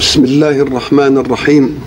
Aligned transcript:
بسم 0.00 0.24
الله 0.24 0.60
الرحمن 0.60 1.18
الرحيم. 1.18 1.80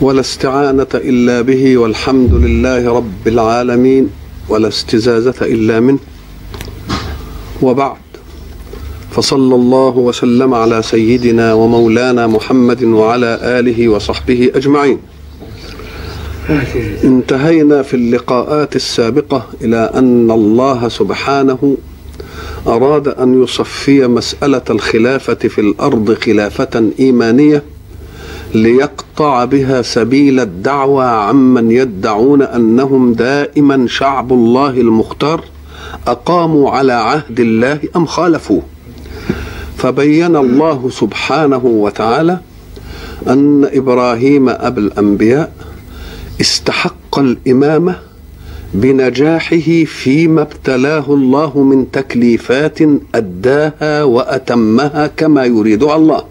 ولا 0.00 0.20
استعانة 0.20 0.86
إلا 0.94 1.40
به 1.40 1.78
والحمد 1.78 2.34
لله 2.34 2.96
رب 2.96 3.28
العالمين 3.28 4.10
ولا 4.48 4.68
استزازة 4.68 5.34
إلا 5.42 5.80
منه. 5.80 5.98
وبعد 7.62 7.96
فصلى 9.10 9.54
الله 9.54 9.88
وسلم 9.96 10.54
على 10.54 10.82
سيدنا 10.82 11.54
ومولانا 11.54 12.26
محمد 12.26 12.82
وعلى 12.82 13.38
آله 13.42 13.88
وصحبه 13.88 14.50
أجمعين. 14.54 14.98
انتهينا 17.04 17.82
في 17.82 17.94
اللقاءات 17.94 18.76
السابقة 18.76 19.46
إلى 19.62 19.90
أن 19.94 20.30
الله 20.30 20.88
سبحانه 20.88 21.76
أراد 22.66 23.08
أن 23.08 23.42
يصفي 23.42 24.06
مسألة 24.06 24.62
الخلافة 24.70 25.34
في 25.34 25.60
الأرض 25.60 26.14
خلافة 26.14 26.90
إيمانية 27.00 27.62
ليقطع 28.54 29.44
بها 29.44 29.82
سبيل 29.82 30.40
الدعوى 30.40 31.04
عمن 31.04 31.70
يدعون 31.70 32.42
أنهم 32.42 33.12
دائما 33.12 33.86
شعب 33.88 34.32
الله 34.32 34.70
المختار 34.70 35.44
أقاموا 36.06 36.70
على 36.70 36.92
عهد 36.92 37.40
الله 37.40 37.78
أم 37.96 38.06
خالفوه. 38.06 38.62
فبين 39.76 40.36
الله 40.36 40.90
سبحانه 40.90 41.62
وتعالى 41.64 42.38
أن 43.28 43.68
إبراهيم 43.72 44.48
أبا 44.48 44.80
الأنبياء 44.80 45.52
استحق 46.40 47.18
الإمامة 47.18 47.96
بنجاحه 48.74 49.84
فيما 49.84 50.42
ابتلاه 50.42 51.04
الله 51.08 51.58
من 51.58 51.90
تكليفات 51.90 52.78
أداها 53.14 54.02
وأتمها 54.04 55.06
كما 55.06 55.44
يريدها 55.44 55.96
الله. 55.96 56.24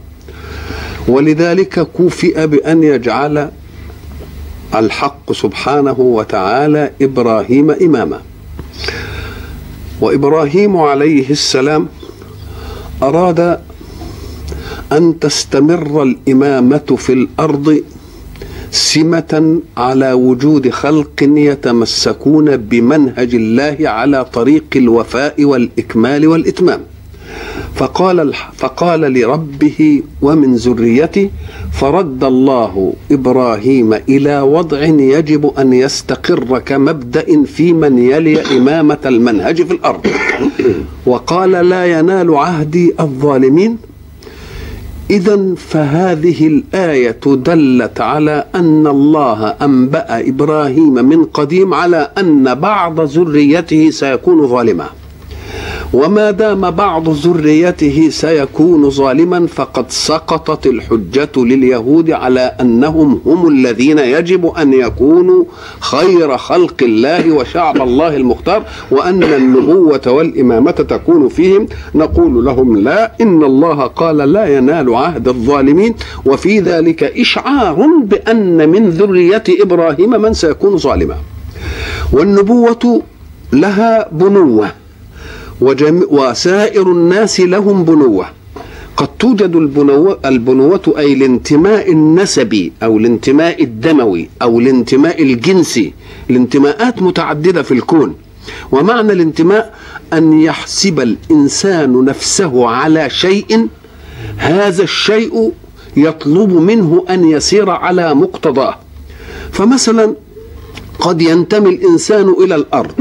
ولذلك 1.07 1.79
كوفئ 1.79 2.47
بأن 2.47 2.83
يجعل 2.83 3.49
الحق 4.75 5.31
سبحانه 5.31 5.95
وتعالى 5.99 6.91
إبراهيم 7.01 7.71
إماما. 7.71 8.21
وإبراهيم 10.01 10.77
عليه 10.77 11.29
السلام 11.29 11.87
أراد 13.03 13.59
أن 14.91 15.19
تستمر 15.19 16.03
الإمامة 16.03 16.95
في 16.97 17.13
الأرض 17.13 17.83
سمة 18.73 19.59
على 19.77 20.13
وجود 20.13 20.69
خلق 20.69 21.17
يتمسكون 21.21 22.57
بمنهج 22.57 23.35
الله 23.35 23.77
على 23.81 24.25
طريق 24.25 24.65
الوفاء 24.75 25.43
والإكمال 25.43 26.27
والإتمام. 26.27 26.79
فقال 27.75 28.33
فقال 28.53 29.01
لربه 29.01 30.01
ومن 30.21 30.55
ذريتي 30.55 31.29
فرد 31.71 32.23
الله 32.23 32.93
إبراهيم 33.11 33.93
إلى 33.93 34.41
وضع 34.41 34.81
يجب 34.83 35.51
أن 35.59 35.73
يستقر 35.73 36.59
كمبدأ 36.59 37.43
في 37.43 37.73
من 37.73 37.97
يلي 37.97 38.57
إمامة 38.57 38.97
المنهج 39.05 39.63
في 39.63 39.73
الأرض. 39.73 40.07
وقال 41.05 41.51
لا 41.51 41.99
ينال 41.99 42.35
عهدي 42.35 42.93
الظالمين 42.99 43.77
إذا 45.09 45.55
فهذه 45.57 46.47
الآية 46.47 47.19
دلت 47.25 48.01
على 48.01 48.45
أن 48.55 48.87
الله 48.87 49.47
أنبأ 49.47 50.05
إبراهيم 50.29 50.93
من 50.93 51.25
قديم 51.25 51.73
على 51.73 52.11
أن 52.17 52.55
بعض 52.55 53.01
ذريته 53.01 53.89
سيكون 53.89 54.47
ظالما. 54.47 54.89
وما 55.93 56.31
دام 56.31 56.71
بعض 56.71 57.09
ذريته 57.09 58.09
سيكون 58.09 58.89
ظالما 58.89 59.47
فقد 59.47 59.85
سقطت 59.91 60.67
الحجة 60.67 61.29
لليهود 61.37 62.11
على 62.11 62.55
أنهم 62.61 63.21
هم 63.25 63.47
الذين 63.47 63.99
يجب 63.99 64.45
أن 64.45 64.73
يكونوا 64.73 65.43
خير 65.79 66.37
خلق 66.37 66.75
الله 66.81 67.31
وشعب 67.31 67.81
الله 67.81 68.15
المختار 68.15 68.63
وأن 68.91 69.23
النبوة 69.23 70.01
والإمامة 70.07 70.71
تكون 70.71 71.29
فيهم. 71.29 71.67
نقول 71.95 72.45
لهم 72.45 72.77
لا 72.77 73.11
إن 73.21 73.43
الله 73.43 73.87
قال 73.87 74.17
لا 74.17 74.57
ينال 74.57 74.95
عهد 74.95 75.27
الظالمين. 75.27 75.95
وفي 76.25 76.59
ذلك 76.59 77.03
إشعار 77.03 77.87
بأن 78.05 78.69
من 78.69 78.89
ذرية 78.89 79.43
إبراهيم 79.49 80.09
من 80.09 80.33
سيكون 80.33 80.77
ظالما. 80.77 81.15
والنبوة 82.13 83.01
لها 83.53 84.09
بنوة. 84.11 84.82
وجميع 85.61 86.07
وسائر 86.09 86.91
الناس 86.91 87.39
لهم 87.39 87.83
بنوة. 87.83 88.25
قد 88.97 89.07
توجد 89.19 89.55
البنوة, 89.55 90.19
البنوة 90.25 90.93
أي 90.97 91.13
الانتماء 91.13 91.91
النسبي 91.91 92.73
أو 92.83 92.97
الانتماء 92.97 93.63
الدموي 93.63 94.29
أو 94.41 94.59
الانتماء 94.59 95.23
الجنسي 95.23 95.93
الانتماءات 96.29 97.01
متعددة 97.01 97.61
في 97.63 97.73
الكون. 97.73 98.15
ومعنى 98.71 99.13
الانتماء 99.13 99.75
أن 100.13 100.41
يحسب 100.41 100.99
الإنسان 100.99 102.05
نفسه 102.05 102.67
على 102.67 103.09
شيء 103.09 103.67
هذا 104.37 104.83
الشيء 104.83 105.51
يطلب 105.97 106.53
منه 106.53 107.05
أن 107.09 107.27
يسير 107.27 107.69
على 107.69 108.13
مقتضاه. 108.13 108.75
فمثلا 109.51 110.15
قد 110.99 111.21
ينتمي 111.21 111.69
الإنسان 111.69 112.29
إلى 112.43 112.55
الأرض. 112.55 112.91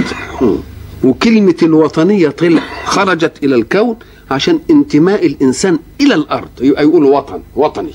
وكلمة 1.05 1.55
الوطنية 1.63 2.29
طلع 2.29 2.63
خرجت 2.85 3.45
إلى 3.45 3.55
الكون 3.55 3.97
عشان 4.31 4.61
انتماء 4.71 5.27
الإنسان 5.27 5.79
إلى 6.01 6.15
الأرض. 6.15 6.49
يبقى 6.61 6.83
يقول 6.83 7.05
وطن 7.05 7.41
وطني. 7.57 7.93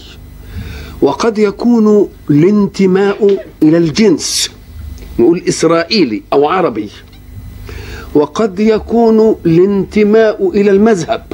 وقد 1.02 1.38
يكون 1.38 2.10
الانتماء 2.30 3.46
إلى 3.64 3.78
الجنس 3.78 4.52
نقول 5.20 5.44
إسرائيلي 5.48 6.22
أو 6.34 6.48
عربي. 6.48 6.90
وقد 8.16 8.60
يكون 8.60 9.36
الانتماء 9.46 10.50
إلى 10.50 10.72
المذهب. 10.72 11.26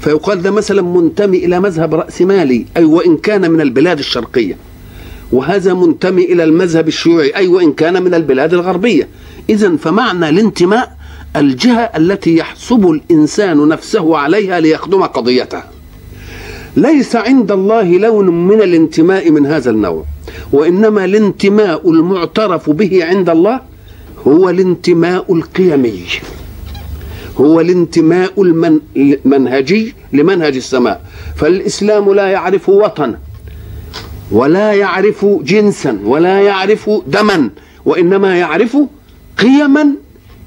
فيقال 0.00 0.42
ده 0.42 0.50
مثلا 0.50 0.82
منتمي 0.82 1.44
إلى 1.44 1.60
مذهب 1.60 1.94
رأسمالي 1.94 2.66
أي 2.76 2.84
وإن 2.84 3.16
كان 3.16 3.50
من 3.50 3.60
البلاد 3.60 3.98
الشرقية. 3.98 4.56
وهذا 5.32 5.74
منتمي 5.74 6.24
إلى 6.24 6.44
المذهب 6.44 6.88
الشيوعي. 6.88 7.36
أي 7.36 7.46
وإن 7.46 7.72
كان 7.72 8.02
من 8.02 8.14
البلاد 8.14 8.54
الغربية. 8.54 9.08
إذا 9.50 9.76
فمعنى 9.76 10.28
الانتماء 10.28 10.98
الجهة 11.36 11.90
التي 11.96 12.36
يحسب 12.36 12.90
الإنسان 12.90 13.68
نفسه 13.68 14.16
عليها 14.16 14.60
ليخدم 14.60 15.02
قضيته 15.02 15.62
ليس 16.76 17.16
عند 17.16 17.52
الله 17.52 17.98
لون 17.98 18.46
من 18.48 18.62
الانتماء 18.62 19.30
من 19.30 19.46
هذا 19.46 19.70
النوع. 19.70 20.04
وإنما 20.52 21.04
الانتماء 21.04 21.90
المعترف 21.90 22.70
به 22.70 23.04
عند 23.04 23.30
الله 23.30 23.60
هو 24.26 24.50
الانتماء 24.50 25.34
القيمي. 25.34 26.04
هو 27.36 27.60
الانتماء 27.60 28.42
المنهجي 28.96 29.94
لمنهج 30.12 30.56
السماء. 30.56 31.02
فالإسلام 31.36 32.12
لا 32.12 32.26
يعرف 32.26 32.68
وطن. 32.68 33.14
ولا 34.32 34.72
يعرف 34.72 35.24
جنسا 35.24 35.98
ولا 36.04 36.40
يعرف 36.40 36.90
دما 37.06 37.50
وإنما 37.86 38.38
يعرف 38.38 38.76
قيما 39.38 39.88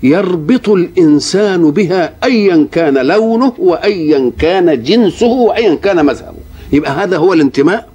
يربط 0.03 0.69
الإنسان 0.69 1.71
بها 1.71 2.13
ايا 2.23 2.67
كان 2.71 2.97
لونه 2.97 3.53
وايا 3.57 4.31
كان 4.39 4.83
جنسه 4.83 5.27
وايا 5.27 5.75
كان 5.75 6.05
مذهبه. 6.05 6.37
يبقى 6.73 6.91
هذا 6.91 7.17
هو 7.17 7.33
الانتماء. 7.33 7.89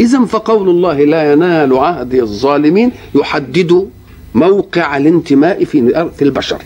اذا 0.00 0.24
فقول 0.24 0.68
الله 0.68 1.04
لا 1.04 1.32
ينال 1.32 1.76
عهد 1.76 2.14
الظالمين 2.14 2.92
يحدد 3.14 3.88
موقع 4.34 4.96
الانتماء 4.96 5.64
في 5.64 6.22
البشر. 6.22 6.62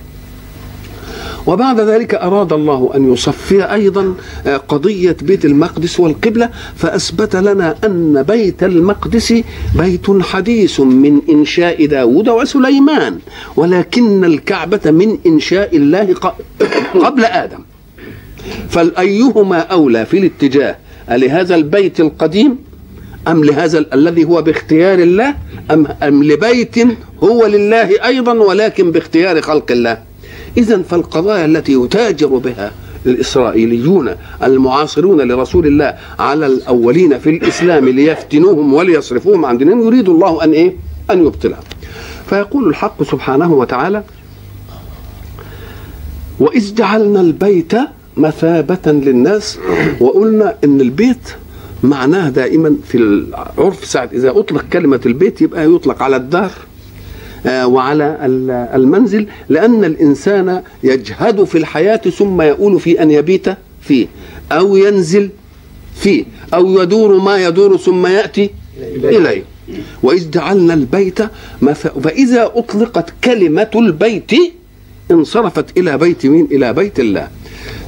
وبعد 1.46 1.80
ذلك 1.80 2.14
أراد 2.14 2.52
الله 2.52 2.90
أن 2.94 3.12
يصفي 3.12 3.72
أيضا 3.72 4.14
قضية 4.68 5.16
بيت 5.22 5.44
المقدس 5.44 6.00
والقبلة 6.00 6.50
فأثبت 6.76 7.36
لنا 7.36 7.76
أن 7.84 8.22
بيت 8.22 8.62
المقدس 8.62 9.34
بيت 9.78 10.22
حديث 10.22 10.80
من 10.80 11.20
إنشاء 11.30 11.86
داود 11.86 12.28
وسليمان 12.28 13.18
ولكن 13.56 14.24
الكعبة 14.24 14.90
من 14.90 15.18
إنشاء 15.26 15.76
الله 15.76 16.14
قبل 17.04 17.24
آدم. 17.24 17.58
فأيهما 18.68 19.58
أولى 19.58 20.06
في 20.06 20.18
الاتجاه؟ 20.18 20.76
لهذا 21.08 21.54
البيت 21.54 22.00
القديم 22.00 22.58
أم 23.28 23.44
لهذا 23.44 23.86
الذي 23.92 24.24
هو 24.24 24.42
باختيار 24.42 24.98
الله؟ 24.98 25.34
أم, 25.70 25.86
أم 26.02 26.24
لبيت 26.24 26.76
هو 27.22 27.46
لله 27.46 28.04
أيضا 28.06 28.32
ولكن 28.32 28.90
باختيار 28.90 29.40
خلق 29.40 29.70
الله؟ 29.70 30.11
إذا 30.56 30.82
فالقضايا 30.82 31.44
التي 31.44 31.72
يتاجر 31.72 32.26
بها 32.26 32.72
الإسرائيليون 33.06 34.10
المعاصرون 34.42 35.20
لرسول 35.20 35.66
الله 35.66 35.94
على 36.18 36.46
الأولين 36.46 37.18
في 37.18 37.30
الإسلام 37.30 37.88
ليفتنوهم 37.88 38.74
وليصرفوهم 38.74 39.44
عن 39.44 39.58
دينهم 39.58 39.82
يريد 39.86 40.08
الله 40.08 40.44
أن 40.44 40.52
إيه؟ 40.52 40.76
أن 41.10 41.26
يبطلها 41.26 41.60
فيقول 42.26 42.68
الحق 42.68 43.02
سبحانه 43.02 43.52
وتعالى 43.52 44.02
وإذ 46.40 46.74
جعلنا 46.74 47.20
البيت 47.20 47.72
مثابة 48.16 48.92
للناس 48.92 49.58
وقلنا 50.00 50.54
إن 50.64 50.80
البيت 50.80 51.28
معناه 51.82 52.28
دائما 52.28 52.76
في 52.84 52.98
العرف 52.98 53.84
ساعة 53.84 54.08
إذا 54.12 54.30
أطلق 54.30 54.64
كلمة 54.72 55.00
البيت 55.06 55.42
يبقى 55.42 55.74
يطلق 55.74 56.02
على 56.02 56.16
الدار 56.16 56.50
وعلى 57.46 58.18
المنزل 58.74 59.26
لأن 59.48 59.84
الإنسان 59.84 60.62
يجهد 60.82 61.44
في 61.44 61.58
الحياة 61.58 61.96
ثم 61.96 62.42
يؤول 62.42 62.80
في 62.80 63.02
أن 63.02 63.10
يبيت 63.10 63.46
فيه 63.80 64.06
أو 64.52 64.76
ينزل 64.76 65.30
فيه 65.94 66.24
أو 66.54 66.82
يدور 66.82 67.18
ما 67.18 67.44
يدور 67.46 67.76
ثم 67.76 68.06
يأتي 68.06 68.50
إليه. 69.04 69.44
وإذ 70.02 70.30
جعلنا 70.30 70.74
البيت 70.74 71.18
فإذا 72.04 72.52
أطلقت 72.54 73.14
كلمة 73.24 73.70
البيت 73.74 74.30
انصرفت 75.10 75.78
إلى 75.78 75.98
بيت 75.98 76.26
مين 76.26 76.48
إلى 76.52 76.72
بيت 76.72 77.00
الله. 77.00 77.28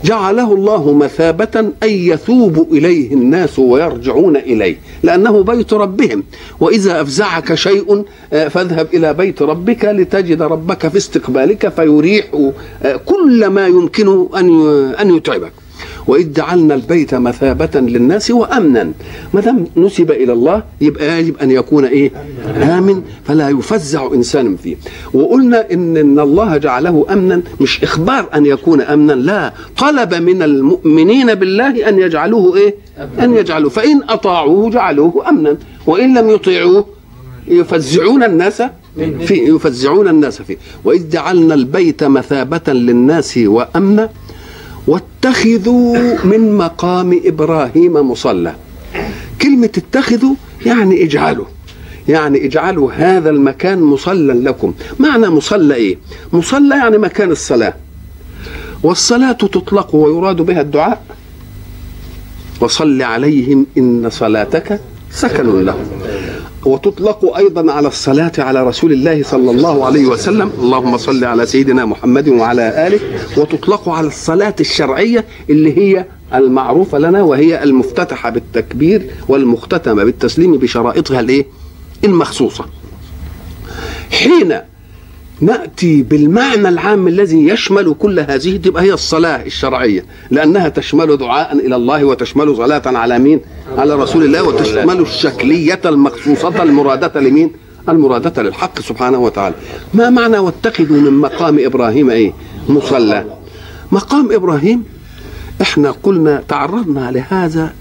جعله 0.05 0.55
الله 0.55 0.93
مثابة 0.93 1.61
أن 1.83 1.89
يثوب 1.89 2.69
إليه 2.73 3.13
الناس 3.15 3.59
ويرجعون 3.59 4.37
إليه 4.37 4.77
لأنه 5.03 5.43
بيت 5.43 5.73
ربهم. 5.73 6.25
وإذا 6.61 7.01
أفزعك 7.01 7.55
شيء 7.55 8.05
آه، 8.33 8.49
فاذهب 8.49 8.89
إلى 8.95 9.15
بيت 9.15 9.43
ربك 9.43 9.85
لتجد 9.85 10.43
ربك 10.43 10.89
في 10.89 10.97
استقبالك 10.97 11.69
فيريح 11.69 12.27
آه، 12.83 12.97
كل 12.97 13.47
ما 13.47 13.67
يمكن 13.67 14.29
أن 15.01 15.15
يتعبك. 15.17 15.53
وإذ 16.07 16.33
جعلنا 16.33 16.75
البيت 16.75 17.15
مثابة 17.15 17.81
للناس 17.81 18.31
وأمنا. 18.31 18.93
ما 19.35 19.41
دام 19.41 19.65
نسب 19.77 20.11
إلى 20.11 20.33
الله 20.33 20.63
يبقى 20.81 21.21
يجب 21.21 21.37
أن 21.43 21.51
يكون 21.51 21.85
إيه؟ 21.85 22.11
آمن 22.63 23.03
فلا 23.25 23.49
يفزع 23.49 24.13
إنسان 24.15 24.57
فيه. 24.57 24.77
وقلنا 25.15 25.73
إن, 25.73 25.97
إن 25.97 26.21
الله 26.21 26.57
جعله 26.57 27.07
أمنا 27.11 27.43
مش 27.61 27.83
إخبار 27.83 28.29
أن 28.35 28.47
يكون 28.47 28.81
أمنا 28.81 29.13
لا. 29.13 29.53
طلب 29.79 30.15
من 30.15 30.43
المؤمنين 30.43 31.35
بالله 31.35 31.89
أن 31.89 31.99
يجعلوه 31.99 32.57
إيه؟ 32.57 32.75
أن 33.21 33.35
يجعلوه. 33.35 33.71
فإن 33.71 34.01
أطاعوه 34.09 34.71
جعلوه 34.71 35.29
أمنا. 35.29 35.57
وإن 35.87 36.19
لم 36.19 36.31
يطيعوه 36.31 36.87
يفزعون 37.49 38.23
الناس 38.25 38.63
فيه 39.21 39.49
يفزعون 39.55 40.09
الناس 40.09 40.43
فيه. 40.43 40.57
وإذ 40.85 41.09
جعلنا 41.11 41.55
البيت 41.55 42.05
مثابة 42.05 42.73
للناس 42.73 43.37
وأمنا. 43.39 44.11
واتخذوا 45.25 46.25
من 46.25 46.53
مقام 46.53 47.21
إبراهيم 47.25 47.93
مصلى. 47.93 48.55
كلمة 49.43 49.71
اتخذوا 49.77 50.35
يعني 50.67 51.05
اجعلوا 51.05 51.45
يعني 52.09 52.47
اجعلوا 52.47 52.93
هذا 52.93 53.31
المكان 53.31 53.83
مصلى 53.83 54.33
لكم. 54.33 54.75
معنى 54.99 55.29
مصلى 55.29 55.75
إيه؟ 55.75 55.99
مصلى 56.33 56.77
يعني 56.77 56.99
مكان 56.99 57.31
الصلاة. 57.31 57.75
والصلاة 58.83 59.33
تطلق 59.33 59.95
ويراد 59.95 60.37
بها 60.37 60.61
الدعاء. 60.61 61.03
وصل 62.61 63.03
عليهم 63.03 63.67
إن 63.79 64.11
صلاتك 64.11 64.81
سكن 65.11 65.65
لهم. 65.65 65.87
وتطلق 66.65 67.37
أيضا 67.37 67.73
على 67.73 67.89
الصلاة 67.89 68.33
على 68.39 68.67
رسول 68.67 68.93
الله 68.93 69.23
صلى 69.23 69.51
الله 69.51 69.85
عليه 69.87 70.07
وسلم. 70.07 70.53
اللهم 70.59 70.97
صل 70.97 71.25
على 71.25 71.47
سيدنا 71.47 71.85
محمد 71.85 72.29
وعلى 72.29 72.87
آله. 72.87 73.01
وتطلق 73.37 73.89
على 73.89 74.07
الصلاة 74.07 74.55
الشرعية 74.61 75.25
اللي 75.51 75.79
هي 75.79 76.05
المعروفة 76.35 76.99
لنا 76.99 77.23
وهي 77.23 77.63
المفتتحة 77.63 78.31
بالتكبير 78.31 79.11
والمختتمة 79.29 80.05
بالتسليم 80.05 80.57
بشرائطها 80.57 81.21
الإيه؟ 81.21 81.47
المخصوصة. 82.05 82.65
حين 84.11 84.59
نأتي 85.41 86.03
بالمعنى 86.03 86.69
العام 86.69 87.09
الذي 87.09 87.49
يشمل 87.49 87.95
كل 87.99 88.21
هذه 88.21 88.57
تبقى 88.57 88.83
هي 88.83 88.93
الصلاة 88.93 89.43
الشرعية 89.47 90.05
لأنها 90.31 90.69
تشمل 90.69 91.17
دعاء 91.17 91.67
إلى 91.67 91.77
الله 91.77 92.05
وتشمل 92.05 92.57
صلاة 92.57 92.83
على 92.87 93.19
مين؟ 93.19 93.41
على 93.79 93.95
رسول 93.95 94.25
الله 94.25 94.43
وتشمل 94.43 95.01
الشكلية 95.01 95.81
المخصوصة 95.85 96.63
المرادة 96.63 97.21
لمين؟ 97.21 97.53
المرادة 97.89 98.43
للحق 98.43 98.81
سبحانه 98.81 99.19
وتعالى. 99.19 99.55
ما 99.95 100.11
معنى 100.11 100.39
واتخذوا 100.39 100.97
من 100.97 101.13
مقام 101.19 101.59
إبراهيم 101.65 102.11
إيه؟ 102.11 102.33
مصلى. 102.69 103.25
مقام 103.93 104.33
إبراهيم 104.33 104.85
إحنا 105.63 105.91
قلنا 106.03 106.43
تعرضنا 106.49 107.11
لهذا 107.11 107.73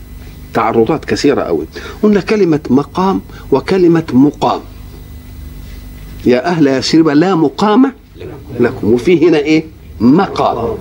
تعرضات 0.54 1.06
كثيرة 1.06 1.42
قوي. 1.42 1.66
قلنا 2.04 2.22
كلمة 2.22 2.60
مقام 2.70 3.22
وكلمة 3.52 4.04
مقام. 4.14 4.62
يا 6.26 6.48
أهل 6.48 6.68
يثرب 6.68 7.10
لا 7.10 7.36
مقام 7.36 7.92
لكم. 8.60 8.94
وفي 8.94 9.28
هنا 9.28 9.38
إيه؟ 9.38 9.64
مقام 10.00 10.78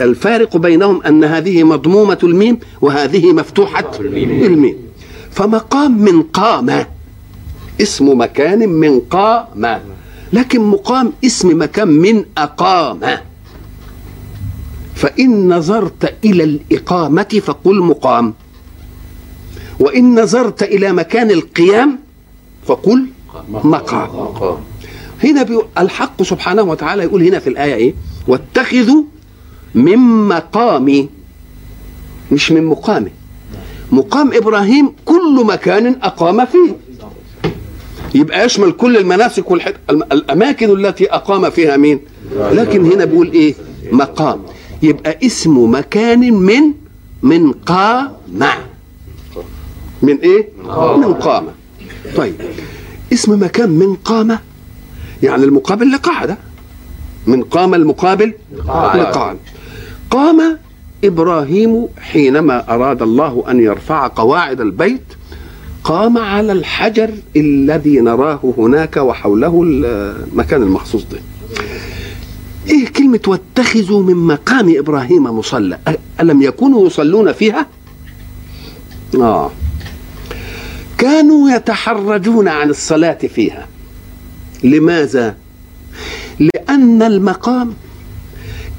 الفارق 0.00 0.56
بينهم 0.56 1.02
أن 1.02 1.24
هذه 1.24 1.64
مضمومة 1.64 2.18
الميم 2.22 2.58
وهذه 2.80 3.32
مفتوحة 3.32 3.90
الميم. 4.00 4.76
فمقام 5.30 5.98
من 5.98 6.22
قام 6.22 6.86
اسم 7.80 8.20
مكان 8.20 8.68
من 8.68 9.00
قام. 9.00 9.80
لكن 10.32 10.60
مقام 10.60 11.12
اسم 11.24 11.62
مكان 11.62 11.88
من 11.88 12.24
أقام. 12.38 13.00
فإن 14.94 15.54
نظرت 15.56 16.14
إلى 16.24 16.44
الإقامة 16.44 17.40
فقل 17.44 17.80
مقام. 17.80 18.34
وإن 19.80 20.20
نظرت 20.22 20.62
إلى 20.62 20.92
مكان 20.92 21.30
القيام 21.30 21.98
فقل 22.66 23.06
مقام. 23.48 24.08
هنا 25.24 25.46
الحق 25.78 26.22
سبحانه 26.22 26.62
وتعالى 26.62 27.02
يقول 27.02 27.22
هنا 27.22 27.38
في 27.38 27.48
الآية 27.48 27.74
إيه؟ 27.74 27.94
واتخذوا 28.28 29.02
من 29.74 30.28
مقامي 30.28 31.08
مش 32.32 32.52
من 32.52 32.64
مقامه 32.64 33.10
مقام 33.92 34.32
إبراهيم 34.32 34.92
كل 35.04 35.44
مكان 35.46 35.96
أقام 36.02 36.46
فيه. 36.46 36.76
يبقى 38.14 38.44
يشمل 38.44 38.72
كل 38.72 38.96
المناسك 38.96 39.50
والحد... 39.50 39.74
الأماكن 39.90 40.70
التي 40.86 41.06
أقام 41.12 41.50
فيها 41.50 41.76
مين؟ 41.76 42.00
لكن 42.36 42.92
هنا 42.92 43.04
بيقول 43.04 43.30
إيه؟ 43.32 43.54
مقام. 43.92 44.42
يبقى 44.82 45.18
اسم 45.26 45.70
مكان 45.74 46.32
من 46.34 46.62
من 47.22 47.52
قام. 47.52 48.12
من 50.02 50.16
إيه؟ 50.18 50.48
من 50.96 51.14
قام. 51.14 51.44
طيب. 52.16 52.34
اسم 53.12 53.42
مكان 53.42 53.70
من 53.70 53.94
قامة 53.94 54.38
يعني 55.22 55.44
المقابل 55.44 55.90
لقاعدة 55.92 56.38
من 57.26 57.42
قام 57.42 57.74
المقابل 57.74 58.32
لقاعدة 58.94 59.38
قام 60.10 60.58
إبراهيم 61.04 61.86
حينما 61.98 62.74
أراد 62.74 63.02
الله 63.02 63.44
أن 63.48 63.60
يرفع 63.60 64.06
قواعد 64.08 64.60
البيت 64.60 65.02
قام 65.84 66.18
على 66.18 66.52
الحجر 66.52 67.10
الذي 67.36 68.00
نراه 68.00 68.54
هناك 68.58 68.96
وحوله 68.96 69.62
المكان 69.64 70.62
المخصوص 70.62 71.04
ده. 71.12 71.18
إيه 72.68 72.88
كلمة 72.88 73.20
واتخذوا 73.26 74.02
من 74.02 74.16
مقام 74.16 74.74
إبراهيم 74.78 75.22
مصلى؟ 75.22 75.78
ألم 76.20 76.42
يكونوا 76.42 76.86
يصلون 76.86 77.32
فيها؟ 77.32 77.66
آه. 79.14 79.50
كانوا 81.00 81.50
يتحرجون 81.50 82.48
عن 82.48 82.70
الصلاة 82.70 83.18
فيها 83.34 83.68
لماذا؟ 84.64 85.36
لأن 86.40 87.02
المقام 87.02 87.74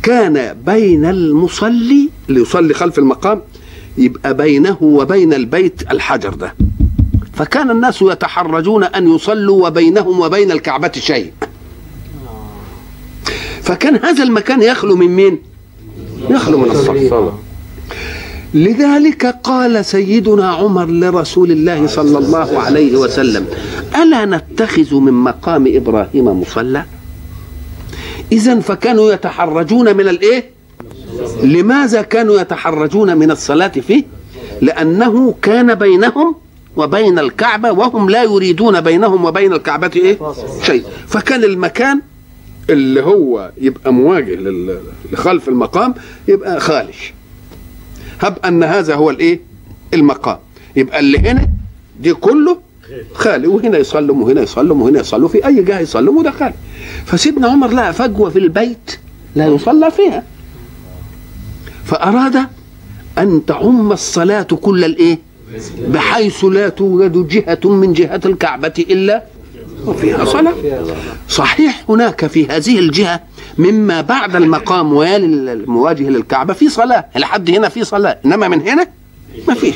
كان 0.03 0.57
بين 0.65 1.05
المصلي 1.05 2.09
اللي 2.29 2.41
يصلي 2.41 2.73
خلف 2.73 2.99
المقام 2.99 3.41
يبقى 3.97 4.33
بينه 4.33 4.77
وبين 4.81 5.33
البيت 5.33 5.91
الحجر 5.91 6.33
ده 6.33 6.55
فكان 7.33 7.71
الناس 7.71 8.01
يتحرجون 8.01 8.83
أن 8.83 9.15
يصلوا 9.15 9.67
وبينهم 9.67 10.19
وبين 10.19 10.51
الكعبة 10.51 10.91
شيء 10.97 11.31
فكان 13.61 13.95
هذا 13.95 14.23
المكان 14.23 14.61
يخلو 14.61 14.95
من 14.95 15.07
مين؟ 15.07 15.39
يخلو 16.29 16.57
من 16.57 16.71
الصلاة 16.71 17.39
لذلك 18.53 19.25
قال 19.43 19.85
سيدنا 19.85 20.49
عمر 20.49 20.85
لرسول 20.85 21.51
الله 21.51 21.87
صلى 21.87 22.17
الله 22.17 22.59
عليه 22.59 22.95
وسلم 22.97 23.45
ألا 24.03 24.25
نتخذ 24.25 24.95
من 24.95 25.13
مقام 25.13 25.65
إبراهيم 25.75 26.25
مصلى؟ 26.41 26.83
اذا 28.31 28.59
فكانوا 28.59 29.11
يتحرجون 29.13 29.97
من 29.97 30.07
الايه 30.07 30.49
لماذا 31.43 32.01
كانوا 32.01 32.41
يتحرجون 32.41 33.17
من 33.17 33.31
الصلاة 33.31 33.67
فيه؟ 33.67 34.03
لأنه 34.61 35.35
كان 35.41 35.75
بينهم 35.75 36.35
وبين 36.75 37.19
الكعبة 37.19 37.71
وهم 37.71 38.09
لا 38.09 38.23
يريدون 38.23 38.81
بينهم 38.81 39.25
وبين 39.25 39.53
الكعبة 39.53 39.91
إيه؟ 39.95 40.19
شيء. 40.63 40.83
فكان 41.07 41.43
المكان 41.43 42.01
اللي 42.69 43.01
هو 43.03 43.51
يبقى 43.61 43.93
مواجه 43.93 44.37
لخلف 45.11 45.49
المقام 45.49 45.93
يبقى 46.27 46.59
خالش. 46.59 47.13
هب 48.21 48.37
أن 48.45 48.63
هذا 48.63 48.95
هو 48.95 49.09
الإيه؟ 49.09 49.39
المقام. 49.93 50.37
يبقى 50.75 50.99
اللي 50.99 51.19
هنا 51.19 51.47
دي 51.99 52.13
كله 52.13 52.57
خالي 53.13 53.47
وهنا 53.47 53.77
يصلم 53.77 54.21
وهنا 54.21 54.41
يصلم 54.41 54.81
وهنا 54.81 54.99
يصلوا 54.99 55.29
في 55.29 55.45
أي 55.45 55.63
جهة 55.63 55.79
يصلم 55.79 56.17
وده 56.17 56.31
خالي. 56.31 56.53
فسيدنا 57.05 57.47
عمر 57.47 57.67
لقى 57.71 57.93
فجوة 57.93 58.29
في 58.29 58.39
البيت 58.39 58.99
لا 59.35 59.47
يصلى 59.47 59.91
فيها. 59.91 60.23
فأراد 61.85 62.35
أن 63.17 63.45
تعم 63.45 63.91
الصلاة 63.91 64.43
كل 64.43 64.83
الإيه؟ 64.83 65.19
بحيث 65.87 66.45
لا 66.45 66.69
توجد 66.69 67.27
جهة 67.27 67.69
من 67.69 67.93
جهات 67.93 68.25
الكعبة 68.25 68.73
إلا 68.89 69.23
وفيها 69.85 70.25
صلاة. 70.25 70.53
صحيح 71.29 71.83
هناك 71.89 72.25
في 72.27 72.47
هذه 72.47 72.79
الجهة 72.79 73.19
مما 73.57 74.01
بعد 74.01 74.35
المقام 74.35 74.93
ويلي 74.93 75.53
المواجه 75.53 76.09
للكعبة؟ 76.09 76.53
في 76.53 76.69
صلاة. 76.69 77.05
لحد 77.15 77.49
هنا 77.49 77.69
في 77.69 77.83
صلاة. 77.83 78.17
إنما 78.25 78.47
من 78.47 78.61
هنا 78.61 78.87
ما 79.47 79.53
فيش. 79.53 79.75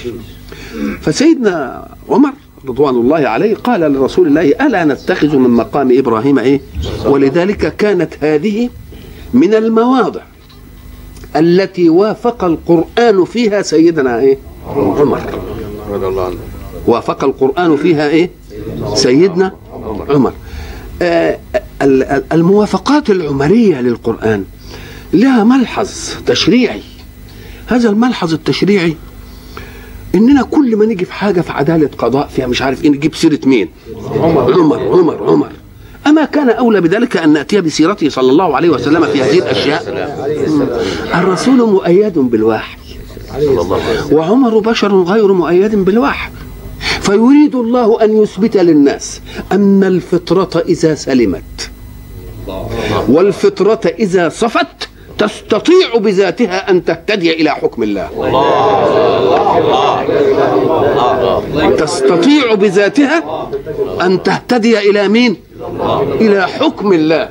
فسيدنا 1.02 1.88
عمر 2.10 2.32
رضوان 2.68 2.96
الله 2.96 3.18
عليه 3.18 3.56
قال 3.56 3.82
لرسول 3.82 4.28
الله 4.28 4.42
ألا 4.42 4.86
نتخذ 4.86 5.38
من 5.38 5.50
مقام 5.50 5.98
إبراهيم 5.98 6.40
إيه؟ 6.40 6.62
ولذلك 7.06 7.76
كانت 7.76 8.14
هذه 8.22 8.70
من 9.34 9.54
المواضع 9.54 10.22
التي 11.36 11.90
وافق 11.90 12.44
القرآن 12.44 13.26
فيها 13.26 13.62
سيدنا 13.62 14.20
إيه؟ 14.20 14.38
عمر. 14.76 15.22
وافق 16.88 17.24
القرآن 17.24 17.78
فيها 17.78 18.10
إيه؟ 18.10 18.30
سيدنا 18.94 19.52
عمر. 20.10 20.34
الموافقات 22.32 23.10
العمرية 23.10 23.82
للقرآن 23.82 24.44
لها 25.14 25.44
ملحظ 25.44 25.90
تشريعي. 26.26 26.82
هذا 27.68 27.90
الملحظ 27.90 28.34
التشريعي 28.34 28.96
إننا 30.16 30.44
كل 30.44 30.76
ما 30.76 30.86
نيجي 30.86 31.06
في 31.06 31.14
حاجة 31.14 31.42
في 31.42 31.52
عدالة 31.52 31.90
قضاء 31.98 32.28
فيها 32.28 32.48
مش 32.48 32.62
عارف 32.62 32.84
إيه 32.84 32.90
نجيب 32.90 33.16
سيرة 33.16 33.40
مين؟ 33.46 33.70
عمر. 34.12 34.54
عمر 34.54 34.80
عمر 34.80 35.24
عمر. 35.24 35.50
أما 36.08 36.26
كان 36.26 36.50
أولى 36.50 36.82
بذلك 36.82 37.18
أن 37.18 37.34
نأتي 37.34 37.62
بسيرته 37.62 38.10
صلى 38.10 38.32
الله 38.32 38.56
عليه 38.56 38.70
وسلم 38.70 39.06
في 39.06 39.24
هذه 39.24 39.38
الأشياء. 39.38 39.84
الرسول 41.16 41.58
مؤيد 41.58 42.20
بالوحي. 42.20 42.78
وعمر 44.12 44.60
بشر 44.60 45.04
غير 45.04 45.34
مؤيد 45.34 45.76
بالوحي. 45.76 46.30
فيريد 47.06 47.56
الله 47.56 48.04
أن 48.04 48.22
يثبت 48.22 48.58
للناس 48.58 49.22
أن 49.52 49.84
الفطرة 49.84 50.64
إذا 50.74 50.96
سلمت. 50.96 51.54
والفطرة 53.10 53.84
إذا 54.00 54.30
صفت 54.30 54.90
تستطيع 55.18 55.88
بذاتها 55.98 56.70
أن 56.72 56.86
تهتدي 56.86 57.34
إلى 57.34 57.52
حكم 57.52 57.84
الله. 57.84 58.08
تستطيع 61.78 62.54
بذاتها 62.54 63.18
أن 64.02 64.24
تهتدي 64.24 64.90
إلى 64.90 65.08
مين؟ 65.08 65.36
إلى 66.22 66.48
حكم 66.48 66.94
الله. 66.94 67.30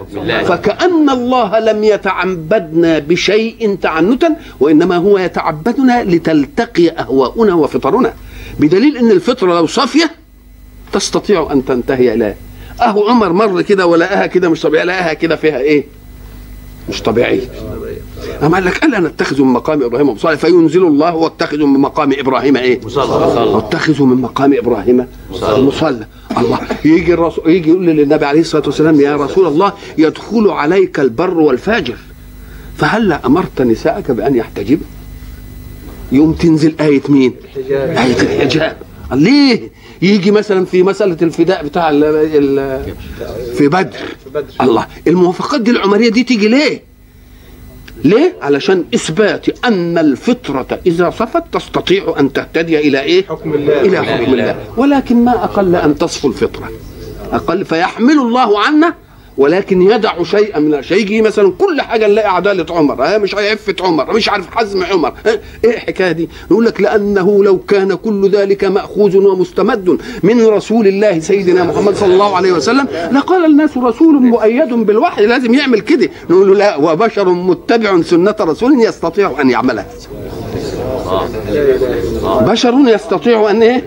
فكأن 0.49 1.11
الله 1.11 1.50
لم 1.59 1.85
يتعبدنا 1.85 2.99
بشيء 2.99 3.78
تعنتا 3.83 4.31
وإنما 4.61 4.97
هو 4.97 5.19
يتعبدنا 5.19 6.04
لتلتقي 6.04 6.88
أهواؤنا 6.88 7.54
وفطرنا. 7.54 8.12
بدليل 8.61 8.96
أن 8.96 9.11
الفطرة 9.11 9.54
لو 9.54 9.66
صافية 9.66 10.11
تستطيع 10.92 11.52
أن 11.52 11.64
تنتهي 11.64 12.14
إليه 12.14 12.37
أهو 12.82 13.08
عمر 13.08 13.32
مر 13.32 13.62
كده 13.62 13.87
ولقاها 13.87 14.26
كده 14.26 14.49
مش 14.49 14.61
طبيعية 14.61 14.84
لقاها 14.84 15.12
كده 15.14 15.37
فيها 15.37 15.58
إيه؟ 15.58 15.84
مش 16.88 17.02
طبيعية. 17.02 17.40
أما 18.42 18.54
قال 18.54 18.64
لك 18.64 18.84
ألا 18.84 19.00
نتخذ 19.00 19.42
من 19.42 19.52
مقام 19.52 19.82
إبراهيم 19.82 20.08
مصلى 20.11 20.37
فينزل 20.37 20.87
الله 20.87 21.14
واتخذوا 21.14 21.66
من 21.66 21.80
مقام 21.80 22.12
إبراهيم 22.18 22.56
إيه؟ 22.56 22.80
واتخذوا 23.54 24.06
من 24.06 24.16
مقام 24.23 24.54
إبراهيم 24.54 25.06
مصلى 25.30 26.06
الله. 26.38 26.58
يجي 26.84 27.14
الرسول 27.14 27.50
يجي 27.50 27.70
يقول 27.70 27.87
للنبي 27.87 28.25
عليه 28.25 28.40
الصلاة 28.40 28.62
والسلام 28.66 29.00
يا 29.00 29.16
رسول 29.16 29.46
الله 29.46 29.73
يدخل 29.99 30.50
عليك 30.50 31.00
البر 31.00 31.38
والفاجر. 31.38 31.96
فهل 32.78 33.12
أمرت 33.12 33.62
نساءك 33.62 34.11
بأن 34.11 34.37
يحتجب 34.37 34.80
يوم 36.14 36.33
تنزل 36.33 36.75
آية 36.80 37.02
مين؟ 37.09 37.35
آية 37.71 38.21
الحجاب. 38.23 38.76
ليه؟ 39.12 39.71
يجي 40.02 40.30
مثلا 40.30 40.64
في 40.64 40.83
مسألة 40.83 41.16
الفداء 41.23 41.64
بتاع 41.64 41.90
ال 41.90 42.04
ال 42.04 42.80
في 43.54 43.68
بدر. 43.68 43.99
الله. 44.61 44.87
الموافقات 45.06 45.61
دي 45.61 45.71
العمرية 45.71 46.09
دي 46.11 46.23
تيجي 46.25 46.49
ليه؟ 46.49 46.83
ليه؟ 48.04 48.37
علشان 48.42 48.85
إثبات 48.94 49.64
أن 49.64 49.99
الفطرة 49.99 50.80
إذا 50.87 51.11
صفت 51.11 51.42
تستطيع 51.52 52.14
أن 52.21 52.33
تهتدي 52.33 52.78
إلى 52.78 53.00
إيه؟ 53.00 53.26
حكم 53.26 53.54
الله. 53.54 53.80
إلى 53.80 54.04
حكم 54.04 54.33
الله. 54.33 54.56
ولكن 54.76 55.25
ما 55.25 55.44
أقل 55.44 55.76
أن 55.76 55.99
تصفو 55.99 56.28
الفطرة. 56.28 56.71
أقل 57.33 57.64
فيحمل 57.64 58.18
الله 58.18 58.61
عنا 58.61 58.94
ولكن 59.38 59.83
يدع 59.83 60.23
شيئا 60.23 60.61
من 60.61 60.75
الشيء 60.75 60.99
يجي 60.99 61.23
مثلا 61.23 61.53
كل 61.59 61.81
حاجة 61.81 62.07
نلاقي 62.07 62.35
عدالة 62.37 62.67
عمر. 62.71 63.05
ها 63.05 63.19
مش 63.19 63.35
عفة 63.35 63.75
عمر 63.81 64.12
مش 64.14 64.29
عارف 64.29 64.50
حزم 64.57 64.85
عمر. 64.85 65.12
ها 65.26 65.38
إيه 65.64 65.71
الحكاية 65.75 66.12
دي؟ 66.12 66.29
يقول 66.50 66.64
لك 66.64 66.81
لأنه 66.81 67.45
لو 67.45 67.59
كان 67.59 67.95
كل 67.95 68.31
ذلك 68.31 68.64
مأخوذ 68.64 69.17
ومستمد 69.17 69.99
من 70.23 70.47
رسول 70.47 70.87
الله 70.87 71.19
سيدنا 71.19 71.64
محمد 71.64 71.97
صلى 71.97 72.14
الله 72.14 72.37
عليه 72.37 72.53
وسلم 72.53 72.88
لقال 73.12 73.45
الناس 73.45 73.76
رسول 73.76 74.14
مؤيد 74.14 74.69
بالوحي 74.75 75.26
لازم 75.26 75.55
يعمل 75.55 75.81
كده. 75.81 76.09
نقول 76.31 76.49
له 76.49 76.55
لا 76.55 76.76
وبشر 76.76 77.29
متبع 77.29 78.03
سنة 78.03 78.37
رسول 78.41 78.81
يستطيع 78.81 79.41
أن 79.41 79.50
يعملها. 79.50 79.87
بشر 82.25 82.75
يستطيع 82.87 83.50
أن 83.50 83.62
إيه؟ 83.62 83.85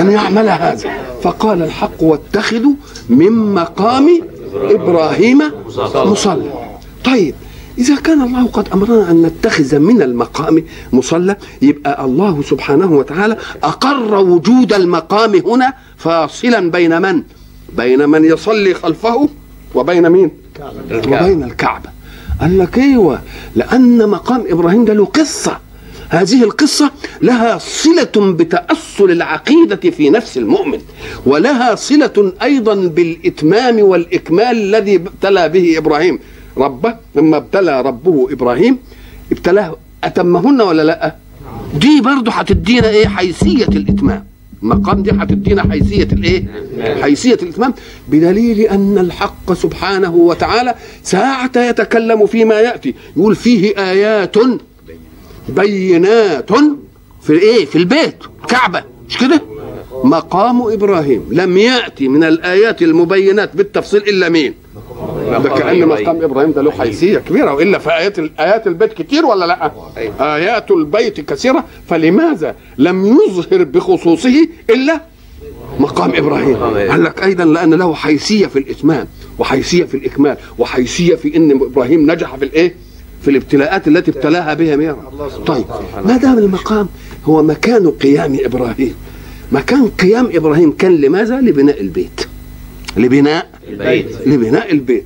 أن 0.00 0.10
يعمل 0.10 0.48
هذا 0.48 0.90
فقال 1.22 1.62
الحق 1.62 2.02
واتخذوا 2.02 2.72
من 3.08 3.54
مقام 3.54 4.20
إبراهيم 4.54 5.42
مصلى. 5.94 6.52
طيب 7.04 7.34
إذا 7.78 7.96
كان 7.96 8.22
الله 8.22 8.46
قد 8.46 8.68
أمرنا 8.72 9.10
أن 9.10 9.22
نتخذ 9.22 9.78
من 9.78 10.02
المقام 10.02 10.64
مصلى 10.92 11.36
يبقى 11.62 12.04
الله 12.04 12.42
سبحانه 12.42 12.92
وتعالى 12.92 13.36
أقر 13.62 14.14
وجود 14.14 14.72
المقام 14.72 15.34
هنا 15.34 15.72
فاصلا 15.96 16.70
بين 16.70 17.02
من؟ 17.02 17.22
بين 17.76 18.08
من 18.08 18.24
يصلي 18.24 18.74
خلفه 18.74 19.28
وبين 19.74 20.10
مين؟ 20.10 20.30
وبين 20.92 21.42
الكعبة. 21.44 21.90
قال 22.40 22.58
لك 22.58 22.78
إيوه 22.78 23.20
لأن 23.56 24.08
مقام 24.08 24.44
إبراهيم 24.48 24.84
ده 24.84 24.94
له 24.94 25.04
قصة. 25.04 25.58
هذه 26.08 26.44
القصة 26.44 26.90
لها 27.22 27.58
صلة 27.58 28.32
بتأصل 28.32 29.10
العقيدة 29.10 29.90
في 29.90 30.10
نفس 30.10 30.38
المؤمن 30.38 30.78
ولها 31.26 31.74
صلة 31.74 32.32
أيضا 32.42 32.74
بالإتمام 32.74 33.78
والإكمال 33.80 34.56
الذي 34.56 34.96
ابتلى 34.96 35.48
به 35.48 35.78
إبراهيم. 35.78 36.18
ربه 36.56 36.94
لما 37.14 37.36
ابتلى 37.36 37.80
ربه 37.80 38.28
إبراهيم. 38.32 38.78
ابتلاه 39.32 39.76
أتمهن 40.04 40.60
ولا 40.60 40.82
لأ؟ 40.82 41.14
دي 41.74 42.00
برضه 42.00 42.32
هتدينا 42.32 42.88
إيه؟ 42.88 43.06
حيثية 43.08 43.64
الإتمام. 43.64 44.24
المقام 44.62 45.02
دي 45.02 45.10
هتدينا 45.10 45.70
حيثية 45.70 46.08
الإيه؟ 46.12 46.44
حيثية 47.02 47.38
الإتمام. 47.42 47.74
بدليل 48.08 48.60
أن 48.60 48.98
الحق 48.98 49.52
سبحانه 49.52 50.14
وتعالى 50.14 50.74
ساعة 51.02 51.50
يتكلم 51.56 52.26
فيما 52.26 52.54
يأتي. 52.60 52.94
يقول 53.16 53.36
فيه 53.36 53.74
آيات 53.78 54.36
بينات 55.48 56.50
في 57.22 57.32
إيه 57.32 57.64
في 57.66 57.78
البيت 57.78 58.14
كعبة 58.48 58.84
مش 59.08 59.18
كده؟ 59.18 59.42
مقام 60.04 60.62
إبراهيم. 60.72 61.26
لم 61.30 61.56
يأتي 61.58 62.08
من 62.08 62.24
الآيات 62.24 62.82
المبينات 62.82 63.56
بالتفصيل 63.56 64.02
إلا 64.02 64.28
مين؟ 64.28 64.54
ده 65.30 65.48
كأن 65.48 65.88
مقام 65.88 66.22
إبراهيم 66.22 66.52
ده 66.52 66.62
له 66.62 66.70
حيثيه 66.70 67.18
كبيرة. 67.18 67.54
وإلا 67.54 67.78
في 67.78 67.90
ايات 67.90 68.18
آيات 68.18 68.66
البيت 68.66 68.92
كتير 68.92 69.26
ولا 69.26 69.44
لأ؟ 69.44 69.72
آيات 70.20 70.70
البيت 70.70 71.20
كثيرة. 71.20 71.64
فلماذا 71.88 72.54
لم 72.78 73.06
يظهر 73.06 73.64
بخصوصه 73.64 74.48
إلا 74.70 75.00
مقام 75.80 76.12
إبراهيم. 76.14 76.56
قال 76.90 77.04
لك 77.04 77.22
أيضا 77.22 77.44
لأن 77.44 77.74
له 77.74 77.94
حيثية 77.94 78.46
في 78.46 78.58
الإتمام 78.58 79.06
وحيثية 79.38 79.84
في 79.84 79.96
الإكمال 79.96 80.36
وحيثية 80.58 81.14
في 81.14 81.36
إن 81.36 81.50
إبراهيم 81.50 82.10
نجح 82.10 82.36
في 82.36 82.44
الإيه؟ 82.44 82.74
في 83.24 83.30
الابتلاءات 83.30 83.88
التي 83.88 84.10
ابتلاها 84.10 84.54
بها 84.54 84.76
ميرا 84.76 84.96
طيب 85.46 85.64
ما 86.04 86.16
دام 86.16 86.38
المقام 86.38 86.88
هو 87.24 87.42
مكان 87.42 87.90
قيام 87.90 88.36
إبراهيم 88.44 88.94
مكان 89.52 89.86
قيام 89.88 90.28
إبراهيم 90.32 90.72
كان 90.72 90.96
لماذا؟ 91.00 91.40
لبناء 91.40 91.80
البيت. 91.80 92.20
لبناء 92.96 93.46
البيت. 93.68 94.06
لبناء 94.26 94.72
البيت. 94.72 95.04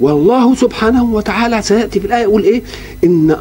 والله 0.00 0.54
سبحانه 0.54 1.04
وتعالى 1.04 1.62
سيأتي 1.62 2.00
في 2.00 2.06
الآية 2.06 2.22
يقول 2.22 2.42
إيه؟ 2.42 2.62
إن 3.04 3.36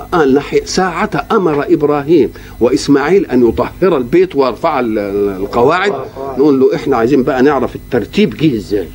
ساعة 0.65 1.27
أمر 1.31 1.73
إبراهيم 1.73 2.29
وإسماعيل 2.59 3.25
أن 3.25 3.47
يطهر 3.49 3.97
البيت 3.97 4.35
ويرفع 4.35 4.79
القواعد. 4.79 5.93
نقول 6.37 6.59
له 6.59 6.75
إحنا 6.75 6.97
عايزين 6.97 7.23
بقى 7.23 7.41
نعرف 7.43 7.75
الترتيب 7.75 8.37
جه 8.37 8.55
إزاي. 8.55 8.87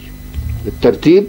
الترتيب 0.66 1.26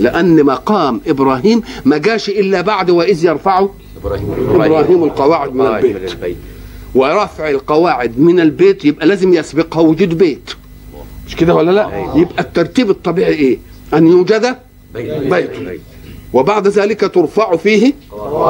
لأن 0.00 0.44
مقام 0.44 1.00
إبراهيم 1.06 1.62
ما 1.84 1.98
جاش 1.98 2.28
إلا 2.28 2.60
بعد 2.60 2.90
وإذ 2.90 3.24
يرفعه 3.24 3.74
إبراهيم 4.04 4.32
إبراهيم 4.62 5.04
القواعد 5.04 5.54
من 5.54 5.66
البيت. 5.66 6.10
ورفع 6.94 7.50
القواعد 7.50 8.18
من 8.18 8.40
البيت 8.40 8.84
يبقى 8.84 9.06
لازم 9.06 9.34
يسبقها 9.34 9.80
وجود 9.80 10.18
بيت. 10.18 10.50
مش 11.26 11.36
كده 11.36 11.54
ولا 11.54 11.70
لا؟ 11.70 12.12
يبقى 12.14 12.42
الترتيب 12.42 12.90
الطبيعي 12.90 13.32
إيه؟ 13.34 13.58
أن 13.94 14.06
يوجد 14.06 14.56
بيت. 14.94 15.50
وبعد 16.32 16.68
ذلك 16.68 17.00
ترفع 17.14 17.56
فيه 17.56 17.92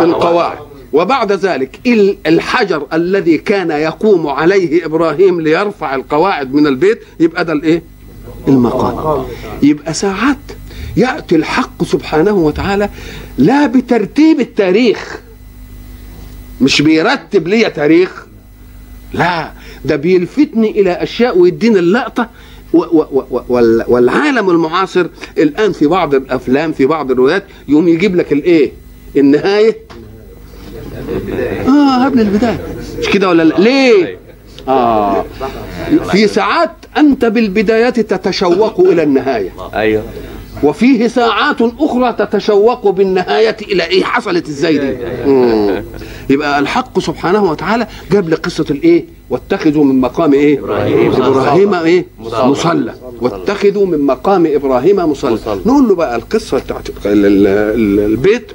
القواعد. 0.00 0.58
وبعد 0.92 1.32
ذلك 1.32 1.80
ال- 1.86 2.16
الحجر 2.26 2.86
الذي 2.92 3.38
كان 3.38 3.70
يقوم 3.70 4.26
عليه 4.26 4.86
إبراهيم 4.86 5.40
ليرفع 5.40 5.94
القواعد 5.94 6.54
من 6.54 6.66
البيت 6.66 7.00
يبقى 7.20 7.44
ده 7.44 7.52
الإيه؟ 7.52 7.82
المقام. 8.48 9.24
يبقى 9.62 9.94
ساعات 9.94 10.36
يأتي 10.96 11.36
الحق 11.36 11.84
سبحانه 11.84 12.32
وتعالى 12.32 12.90
لا 13.38 13.66
بترتيب 13.66 14.40
التاريخ. 14.40 15.20
مش 16.60 16.82
بيرتب 16.82 17.48
لي 17.48 17.70
تاريخ. 17.70 18.26
لا 19.12 19.52
ده 19.84 19.96
بيلفتني 19.96 20.70
إلى 20.70 20.90
أشياء 20.92 21.38
ويديني 21.38 21.78
وال- 22.72 23.84
والعالم 23.88 24.50
المعاصر 24.50 25.06
الآن 25.38 25.72
في 25.72 25.86
بعض 25.86 26.14
الأفلام 26.14 26.72
في 26.72 26.86
بعض 26.86 27.10
الروايات 27.10 27.44
يقوم 27.68 27.88
يجيب 27.88 28.16
لك 28.16 28.32
الإيه؟ 28.32 28.72
النهاية. 29.16 29.76
آه 31.68 32.04
قبل 32.04 32.20
البداية. 32.20 32.60
مش 32.98 33.08
كده 33.08 33.28
ولا 33.28 33.42
لا؟ 33.42 33.54
ليه؟ 33.58 34.18
آه. 34.68 35.24
في 36.12 36.26
ساعات 36.28 36.70
أنت 36.96 37.24
بالبدايات 37.24 38.00
تتشوق 38.00 38.80
إلى 38.80 39.02
النهاية. 39.02 39.50
أيوه. 39.74 40.02
وفيه 40.62 41.08
ساعات 41.08 41.56
أخرى 41.80 42.12
تتشوق 42.12 42.90
بالنهاية 42.90 43.56
إلى 43.62 43.84
إيه؟ 43.86 44.04
حصلت 44.04 44.48
إزاي 44.48 44.78
دي. 44.78 44.96
يبقى 46.30 46.58
الحق 46.58 46.98
سبحانه 46.98 47.50
وتعالى 47.50 47.86
جاب 48.12 48.28
لي 48.28 48.36
قصة 48.36 48.64
الإيه؟ 48.70 49.04
واتخذوا 49.30 49.84
من 49.84 50.00
مقام 50.00 50.32
إيه؟ 50.32 50.58
إبراهيم. 50.58 51.12
إبراهيم 51.12 51.74
إيه؟ 51.74 52.06
مصلى. 52.20 52.94
واتخذوا 53.20 53.86
من 53.86 54.00
مقام 54.00 54.46
إبراهيم 54.46 54.96
مصلى. 54.96 55.38
نقول 55.66 55.88
له 55.88 55.94
بقى 55.94 56.16
القصة 56.16 56.58
بتاعت 56.58 56.88
ال- 56.88 56.96
ال- 57.06 57.46
ال- 57.46 58.00
البيت. 58.12 58.52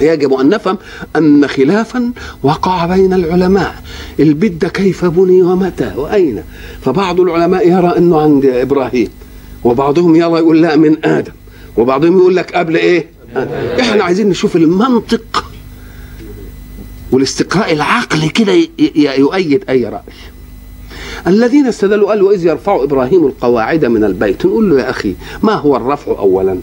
يجب 0.00 0.32
أن 0.32 0.48
نفهم 0.48 0.78
أن 1.16 1.46
خلافا 1.46 2.12
وقع 2.42 2.86
بين 2.86 3.12
العلماء. 3.12 3.74
البيت 4.20 4.52
ده 4.52 4.68
كيف 4.68 5.04
بني 5.04 5.42
ومتى 5.42 5.92
وأين؟ 5.96 6.42
فبعض 6.82 7.20
العلماء 7.20 7.68
يرى 7.68 7.94
إنه 7.98 8.20
عند 8.20 8.44
إبراهيم. 8.46 9.08
وبعضهم 9.64 10.16
يرى 10.16 10.32
يقول 10.38 10.62
لا 10.62 10.76
من 10.76 11.04
آدم 11.04 11.32
وبعضهم 11.76 12.18
يقول 12.18 12.36
لك 12.36 12.54
قبل 12.54 12.76
إيه؟ 12.76 13.06
آدم. 13.36 13.80
إحنا 13.80 14.04
عايزين 14.04 14.28
نشوف 14.28 14.56
المنطق 14.56 15.44
والاستقراء 17.12 17.72
العقلي 17.72 18.28
كده 18.28 18.52
يؤيد 19.18 19.64
أي 19.68 19.84
رأي. 19.84 20.02
الذين 21.26 21.66
استدلوا 21.66 22.08
قالوا 22.08 22.28
واذ 22.28 22.46
يرفع 22.46 22.82
إبراهيم 22.82 23.26
القواعد 23.26 23.84
من 23.84 24.04
البيت. 24.04 24.46
نقول 24.46 24.70
له 24.70 24.80
يا 24.80 24.90
أخي 24.90 25.14
ما 25.42 25.52
هو 25.52 25.76
الرفع 25.76 26.18
اولا؟ 26.18 26.58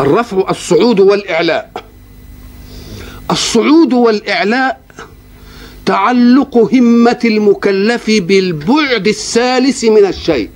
الرفع 0.00 0.50
الصعود 0.50 1.00
والإعلاء. 1.00 1.84
الصعود 3.30 3.92
والإعلاء 3.92 4.80
تعلق 5.92 6.56
همة 6.74 7.18
المكلف 7.24 8.06
بالبعد 8.10 9.06
الثالث 9.06 9.84
من 9.84 10.06
الشيء. 10.06 10.50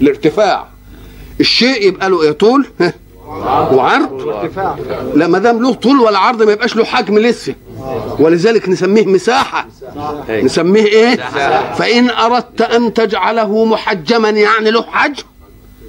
الارتفاع. 0.00 0.68
الشيء 1.40 1.86
يبقى 1.88 2.10
له 2.10 2.22
إيه؟ 2.22 2.30
طول؟ 2.30 2.66
ها، 2.80 2.94
وعرض. 3.72 4.46
لا 5.14 5.26
ما 5.26 5.38
دام 5.38 5.62
له 5.62 5.72
طول 5.74 6.00
ولا 6.00 6.18
عرض 6.18 6.42
ما 6.42 6.52
يبقاش 6.52 6.76
له 6.76 6.84
حجم 6.84 7.18
لسه. 7.18 7.54
ولذلك 8.18 8.68
نسميه 8.68 9.06
مساحة. 9.06 9.68
أيوة. 10.28 10.44
نسميه 10.44 10.84
إيه؟ 10.84 11.16
فإن 11.74 12.10
أردت 12.10 12.60
أن 12.62 12.94
تجعله 12.94 13.64
محجما 13.64 14.30
يعني 14.30 14.70
له 14.70 14.82
حجم 14.82 15.24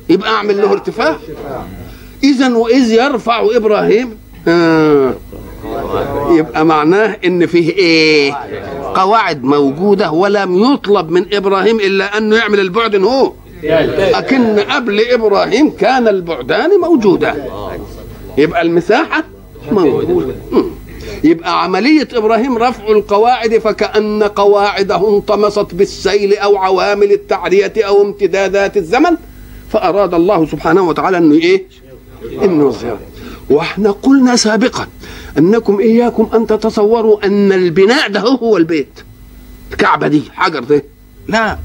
يبقى 0.09 0.29
أعمل 0.29 0.57
له 0.57 0.71
ارتفاع. 0.71 1.17
اذا 2.23 2.55
وإذ 2.55 2.91
يرفع 2.91 3.47
إبراهيم 3.55 4.17
آه 4.47 5.13
يبقى 6.38 6.65
معناه 6.65 7.17
إن 7.25 7.45
فيه 7.45 7.69
إيه؟ 7.69 8.33
قواعد 8.95 9.43
موجودة 9.43 10.11
ولم 10.11 10.73
يطلب 10.73 11.09
من 11.09 11.25
إبراهيم 11.33 11.79
إلا 11.79 12.17
انه 12.17 12.36
يعمل 12.36 12.60
البعد 12.60 12.95
هو. 12.95 13.32
لكن 14.13 14.60
قبل 14.60 15.01
إبراهيم 15.12 15.69
كان 15.69 16.08
البعدان 16.08 16.69
موجودان 16.82 17.43
يبقى 18.38 18.62
المساحة 18.62 19.23
موجودة. 19.71 20.36
يبقى 21.23 21.63
عملية 21.63 22.08
إبراهيم 22.13 22.58
رفع 22.58 22.88
القواعد 22.88 23.58
فكأن 23.58 24.23
قواعده 24.23 25.10
انطمست 25.15 25.75
بالسيل 25.75 26.34
أو 26.38 26.58
عوامل 26.58 27.12
التعرية 27.12 27.73
أو 27.77 28.01
امتدادات 28.01 28.77
الزمن 28.77 29.17
فأراد 29.69 30.13
الله 30.13 30.45
سبحانه 30.45 30.88
وتعالى 30.88 31.17
أنه 31.17 31.36
إيه؟ 31.36 31.63
إنه 32.43 32.67
يظهر 32.67 32.97
وإحنا 33.49 33.91
قلنا 33.91 34.36
سابقا 34.36 34.88
أنكم 35.38 35.80
إياكم 35.80 36.30
أن 36.34 36.47
تتصوروا 36.47 37.25
أن 37.25 37.51
البناء 37.51 38.10
ده 38.10 38.19
هو 38.19 38.58
البيت. 38.58 38.99
الكعبة 39.71 40.08
دي 40.08 40.23
حجر 40.34 40.63
ده. 40.63 40.84
لا 41.27 41.58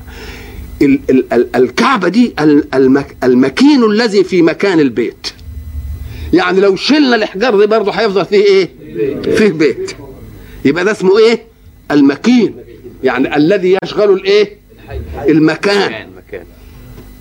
ال 0.82 1.00
ال 1.10 1.32
ال 1.32 1.56
الكعبة 1.56 2.08
دي 2.08 2.34
ال- 2.40 2.74
المك 2.74 3.16
المكين 3.24 3.84
الذي 3.84 4.24
في 4.24 4.42
مكان 4.42 4.80
البيت. 4.80 5.26
يعني 6.32 6.60
لو 6.60 6.76
شلنا 6.76 7.16
الإحجار 7.16 7.60
دي 7.60 7.66
برضه 7.66 7.92
هيفضل 7.92 8.24
فيه 8.26 8.44
إيه؟ 8.44 8.68
فيه 9.36 9.48
بيت. 9.52 9.92
يبقى 10.64 10.84
ده 10.84 10.90
اسمه 10.92 11.18
إيه؟ 11.18 11.46
المكين. 11.90 12.54
يعني 13.04 13.36
الذي 13.36 13.78
يشغل 13.84 14.10
الإيه؟ 14.12 14.56
المكان. 15.28 15.86
مكان 15.88 16.08
مكان. 16.16 16.44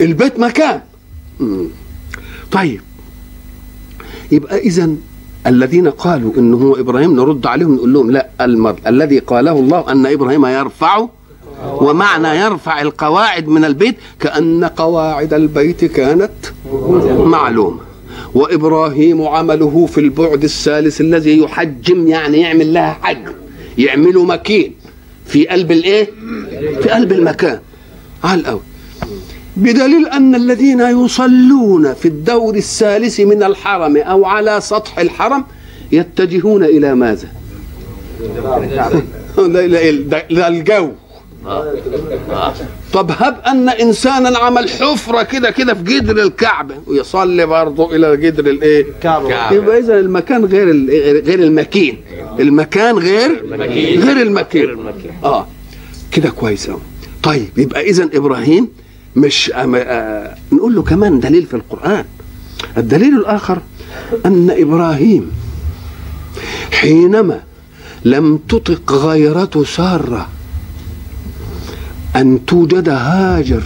البيت 0.02 0.40
مكان. 0.40 0.82
طيب. 2.52 2.82
يبقى 4.32 4.58
اذا 4.58 4.90
الذين 5.48 5.88
قالوا 5.88 6.32
إنه 6.38 6.58
هو 6.58 6.76
إبراهيم 6.76 7.16
نرد 7.16 7.46
عليهم 7.48 7.76
نقول 7.76 7.94
لهم 7.94 8.12
لا 8.12 8.28
المر 8.42 8.76
الذي 8.88 9.20
قاله 9.20 9.52
الله 9.52 9.92
أن 9.92 10.06
إبراهيم 10.06 10.46
يرفع 10.46 11.08
ومعنى 11.66 12.28
يرفع 12.28 12.82
القواعد 12.82 13.48
من 13.48 13.66
البيت 13.66 13.96
كأن 14.20 14.64
قواعد 14.66 15.34
البيت 15.34 15.86
كانت 15.86 16.32
معلومة. 17.26 17.80
وإبراهيم 18.36 19.22
عمله 19.28 19.86
في 19.86 19.98
البعد 19.98 20.44
الثالث 20.44 21.02
الذي 21.02 21.40
يحجم 21.40 22.08
يعني 22.08 22.42
يعمل 22.42 22.74
لها 22.74 22.98
حجم 23.02 23.34
يعمله 23.78 24.24
مكين. 24.24 24.74
في 25.26 25.48
قلب 25.48 25.72
الإيه؟ 25.72 26.10
في 26.82 26.90
قلب 26.90 27.12
المكان. 27.12 27.60
على 28.24 28.42
الأول 28.42 28.62
بدليل 29.58 30.08
أن 30.08 30.36
الذين 30.36 30.80
يصلون 30.82 31.94
في 31.94 32.08
الدور 32.08 32.56
الثالث 32.56 33.20
من 33.20 33.44
الحرم 33.44 33.98
أو 33.98 34.26
على 34.26 34.62
سطح 34.62 35.00
الحرم 35.00 35.46
يتجهون 35.92 36.64
إلى 36.64 36.96
ماذا؟ 36.96 37.28
لا 39.38 39.92
ده 40.32 40.48
الجو 40.48 40.92
طب 42.94 43.12
هب 43.12 43.38
أن 43.48 43.70
إنسانا 43.70 44.38
عمل 44.38 44.70
حفرة 44.70 45.24
كده 45.24 45.52
كده 45.52 45.74
في 45.74 45.84
جدر 45.84 46.24
الكعبة 46.24 46.76
ويصلي 46.88 47.46
برضه 47.46 47.96
إلى 47.96 48.18
جدر 48.18 48.46
الإيه؟ 48.50 48.86
كعبة. 49.02 49.28
يبقى 49.56 49.80
إذا 49.80 50.00
المكان 50.00 50.46
غير 50.46 50.70
ال- 50.72 51.24
غير 51.26 51.40
المكين 51.40 51.98
المكان 52.40 52.98
غير 52.98 53.32
المكين. 53.44 54.02
غير 54.04 54.22
المكين 54.22 54.62
غير 54.66 54.74
المكين. 54.74 55.12
آه 55.24 55.48
كده 56.12 56.30
كويس 56.30 56.72
طيب 57.24 57.50
يبقى 57.58 57.82
اذا 57.90 58.10
إبراهيم 58.14 58.68
مش 59.16 59.52
أم... 59.52 59.76
آه... 59.76 60.36
نقول 60.52 60.76
له 60.76 60.82
كمان 60.82 61.20
دليل 61.20 61.46
في 61.46 61.54
القرآن 61.54 62.06
الدليل 62.78 63.18
الآخر 63.18 63.62
أن 64.26 64.50
إبراهيم 64.52 65.32
حينما 66.72 67.44
لم 68.06 68.38
تطق 68.50 68.92
غيرة 68.94 69.64
سارة 69.76 70.28
أن 72.16 72.46
توجد 72.46 72.90
هاجر 72.90 73.64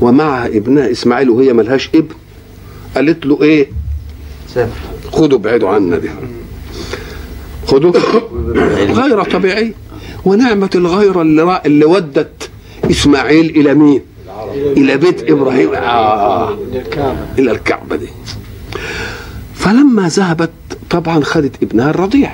ومع 0.00 0.46
ابنها 0.46 0.90
إسماعيل 0.90 1.30
وهي 1.30 1.52
ملهاش 1.52 1.90
ابن 1.94 2.14
قالت 2.94 3.26
له 3.26 3.42
إيه 3.42 3.68
خدوا 5.12 5.38
ابعدوا 5.38 5.68
عنا 5.68 5.98
دي 5.98 6.10
خدوا 7.66 7.92
غيرة 8.92 9.22
طبيعية 9.22 9.74
ونعمة 10.24 10.70
الغيرة 10.74 11.22
اللي. 11.22 11.60
اللي 11.66 11.84
ودت 11.84 12.50
إسماعيل 12.90 13.46
إلى 13.50 13.74
مين؟ 13.74 14.00
إلى 14.54 14.96
بيت 14.96 15.30
إبراهيم 15.30 15.74
آه 15.74 16.58
إلى 17.38 17.50
الكعبة 17.50 17.96
دي 17.96 18.08
فلما 19.54 20.08
ذهبت 20.08 20.50
طبعا 20.90 21.24
خدت 21.24 21.62
ابنها 21.62 21.90
الرضيع 21.90 22.32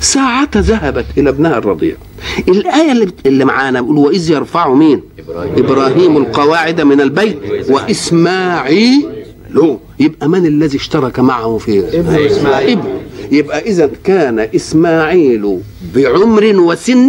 ساعة 0.00 0.50
ذهبت 0.56 1.04
إلى 1.18 1.30
ابنها 1.30 1.58
الرضيع 1.58 1.94
الآية 2.48 2.92
اللي. 2.92 3.08
اللي 3.26 3.44
معانا 3.44 3.80
بيقول 3.80 3.98
وإذ 3.98 4.30
يرفع 4.30 4.74
مين؟ 4.74 5.02
إبراهيم. 5.28 5.52
إبراهيم 5.64 6.16
القواعد 6.16 6.80
من 6.80 7.00
البيت 7.00 7.38
وإسماعيل 7.70 9.06
له 9.50 9.78
يبقى 10.00 10.28
من 10.28 10.46
الذي 10.46 10.76
اشترك 10.78 11.18
معه 11.20 11.58
في 11.58 11.78
ابن 11.98 12.26
إسماعيل. 12.26 12.78
ابن 12.78 12.88
يبقى 13.32 13.60
إذا 13.60 13.90
كان 14.04 14.38
إسماعيل 14.38 15.58
بعمر 15.94 16.44
وسن 16.60 17.08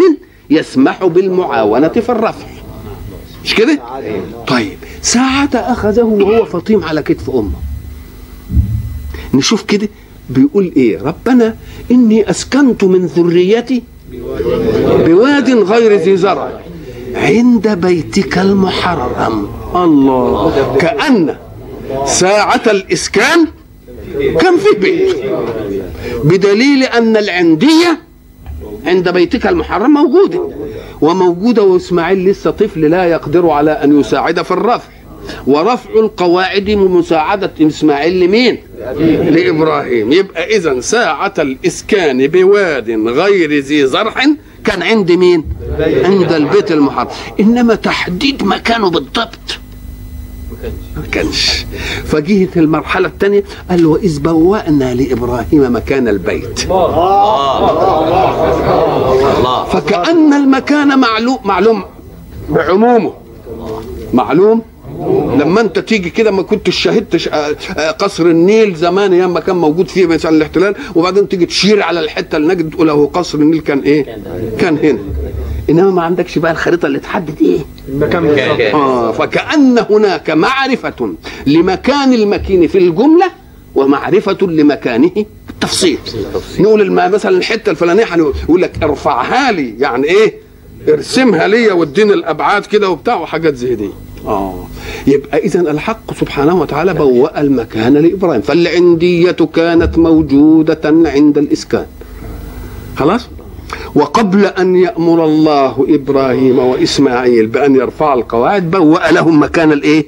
يسمح 0.50 1.06
بالمعاونة 1.06 1.88
في 1.88 2.10
الرفع 2.10 2.46
مش 3.48 3.56
كده؟ 3.56 3.80
طيب 4.48 4.78
ساعة 5.02 5.50
أخذه 5.56 6.02
وهو 6.04 6.46
فطيم 6.46 6.84
على 6.84 7.02
كتف 7.04 7.30
أمه. 7.30 7.52
نشوف 9.34 9.64
كده 9.64 9.90
بيقول 10.30 10.72
إيه. 10.78 11.02
ربنا 11.02 11.56
إني 11.92 12.30
أسكنت 12.30 12.84
من 12.84 13.06
ذريتي 13.06 13.84
بواد 15.06 15.50
غير 15.50 15.94
ذي 15.94 16.18
زرع 16.18 16.60
عند 17.16 17.68
بيتك 17.68 18.38
المحرم. 18.38 19.48
الله. 19.76 20.76
كأن 20.80 21.38
ساعة 22.06 22.62
الإسكان 22.68 23.48
كان 24.40 24.58
في 24.58 24.80
بيت 24.80 25.16
بدليل 26.24 26.84
أن 26.84 27.18
العندية 27.18 28.00
عند 28.86 29.10
بيتك 29.10 29.48
المحرم 29.48 29.94
موجودة. 29.94 30.50
وموجودة 31.02 31.64
وإسماعيل 31.64 32.30
لسه 32.30 32.52
طفل 32.52 32.82
لا 32.82 33.06
يقدر 33.06 33.50
على 33.50 33.72
أن 33.72 34.00
يساعد 34.00 34.42
في 34.42 34.52
الرفع 34.52 34.88
ورفع 35.48 35.90
القواعد 35.90 36.70
مساعدة 36.70 37.52
إسماعيل 37.62 38.20
لمين؟ 38.20 38.58
لإبراهيم 39.32 40.12
يبقى 40.12 40.56
إذا 40.58 40.80
ساعة 40.82 41.34
الإسكان 41.40 42.28
بواد 42.28 42.90
غير 43.08 43.52
ذي 43.60 43.86
زرع 43.88 44.14
كان 44.66 44.82
عند 44.82 45.12
مين؟ 45.12 45.44
عند 45.80 46.34
البيت 46.34 46.72
المحرم 46.72 47.08
إنما 47.40 47.76
تحديد 47.76 48.44
مكانه 48.44 48.90
بالضبط 48.90 49.60
ما 50.98 51.04
كانش. 51.12 51.66
فجهت 52.06 52.58
المرحلة 52.58 53.08
الثانية 53.08 53.44
قال 53.70 53.86
وإذ 53.86 54.20
بوأنا 54.20 54.94
لإبراهيم 54.94 55.76
مكان 55.76 56.08
البيت. 56.08 56.60
فكأن 59.72 60.34
المكان 60.34 61.00
معلوم 61.00 61.38
معلوم 61.46 61.84
بعمومه. 62.50 63.14
معلوم؟ 64.14 64.62
لما 65.40 65.62
انت 65.62 65.80
تيجي 65.80 66.10
كده 66.10 66.32
ما 66.32 66.42
كنتش 66.42 66.76
شاهدت 66.76 67.30
قصر 68.00 68.26
النيل 68.26 68.76
زمان 68.76 69.14
أيام 69.14 69.34
ما 69.34 69.40
كان 69.40 69.56
موجود 69.56 69.88
فيه 69.88 70.06
مثلا 70.06 70.32
الاحتلال 70.38 70.76
وبعدين 70.96 71.30
تيجي 71.30 71.46
تشير 71.46 71.84
على 71.84 72.00
الحتة 72.00 72.36
اللي 72.36 72.54
نجد 72.54 72.70
تقول 72.70 72.90
اهو 72.90 73.06
قصر 73.06 73.38
النيل 73.38 73.60
كان 73.62 73.80
إيه؟ 73.80 74.18
كان 74.60 74.78
هنا. 74.78 75.00
إنما 75.70 75.92
ما 75.92 76.02
عندكش 76.02 76.38
بقى 76.38 76.52
الخريطة 76.52 76.86
اللي 76.86 77.00
تحدد 77.00 77.42
إيه؟ 77.42 77.60
المكان 77.90 78.36
كان 78.36 78.76
آه 78.76 79.12
فكأن 79.12 79.78
هناك 79.90 80.30
معرفة 80.30 81.14
لمكان 81.48 82.14
المكين 82.14 82.68
في 82.68 82.78
الجملة 82.78 83.26
ومعرفة 83.76 84.38
لمكانه 84.42 85.12
بالتفصيل. 85.48 85.98
نقول 86.60 86.82
مثلا 86.92 87.38
الحتة 87.38 87.70
الفلانية 87.70 88.04
هنقول 88.04 88.62
لك 88.62 88.84
ارفعها 88.84 89.52
لي 89.52 89.76
يعني 89.80 90.04
إيه؟ 90.04 90.34
ارسمها 90.90 91.48
لي 91.48 91.72
واديني 91.72 92.14
الأبعاد 92.14 92.66
كده 92.66 92.90
وبتاع 92.90 93.16
وحاجات 93.16 93.56
زي 93.56 93.76
دي. 93.76 93.90
آه. 94.26 94.68
يبقى 95.08 95.38
اذا 95.38 95.60
الحق 95.62 96.14
سبحانه 96.20 96.62
وتعالى 96.62 96.94
بوأ 96.94 97.42
المكان 97.42 97.94
لإبراهيم. 97.94 98.42
فالعندية 98.42 99.32
كانت 99.32 99.98
موجودة 99.98 100.82
عند 100.86 101.38
الإسكان. 101.38 101.86
خلاص؟ 102.96 103.28
وقبل 103.96 104.46
أن 104.46 104.76
يأمر 104.76 105.26
الله 105.26 105.86
إبراهيم 105.90 106.60
وإسماعيل 106.60 107.48
بأن 107.48 107.76
يرفع 107.76 108.14
القواعد 108.14 108.72
بوأ 108.72 109.12
لهم 109.12 109.42
مكان 109.44 109.72
الإيه؟ 109.72 110.06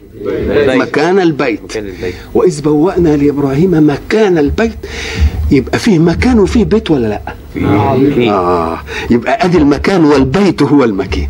مكان 0.77 1.19
البيت 1.19 1.61
مكان 1.63 1.85
البيت. 1.85 2.13
وإذ 2.33 2.61
بوأنا 2.61 3.17
لإبراهيم 3.17 3.87
مكان 3.89 4.37
البيت 4.37 4.71
يبقى 5.51 5.79
فيه 5.79 5.99
مكان 5.99 6.39
وفيه 6.39 6.63
بيت 6.63 6.91
ولا 6.91 7.07
لأ؟ 7.07 7.21
آه 8.29 8.79
يبقى 9.09 9.45
أدي 9.45 9.57
المكان 9.57 10.05
والبيت 10.05 10.61
هو 10.61 10.83
المكان 10.83 11.27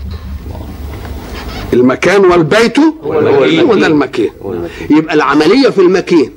المكان 1.74 2.26
والبيت 2.26 2.80
هو 2.80 3.20
المكين. 3.20 3.80
ده 3.80 3.88
المكان 3.88 4.30
هو 4.46 4.54
المكين. 4.54 4.98
يبقى 4.98 5.14
العملية 5.16 5.70
في 5.70 5.82
المكان 5.82 6.30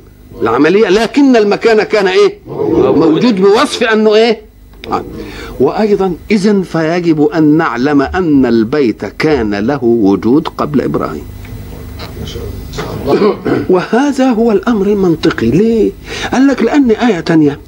العملية 0.43 0.89
لكن 0.89 1.37
المكان 1.37 1.83
كان 1.83 2.07
إيه 2.09 2.39
موجود 2.97 3.41
بوصف 3.41 3.83
أنه 3.83 4.15
إيه 4.15 4.41
آه. 4.91 5.05
وأيضا 5.61 6.15
اذا 6.31 6.63
فيجب 6.63 7.23
أن 7.23 7.57
نعلم 7.57 8.03
أن 8.03 8.47
البيت 8.47 9.05
كان 9.05 9.55
له 9.55 9.85
وجود 9.85 10.49
قبل 10.49 10.81
إبراهيم. 10.81 11.23
وهذا 13.71 14.31
هو 14.31 14.53
الأمر 14.53 14.87
المنطقي. 14.87 15.51
ليه؟ 15.51 15.91
قال 16.33 16.47
لك 16.47 16.63
لأن 16.63 16.91
آية 16.91 17.21
تانية. 17.21 17.61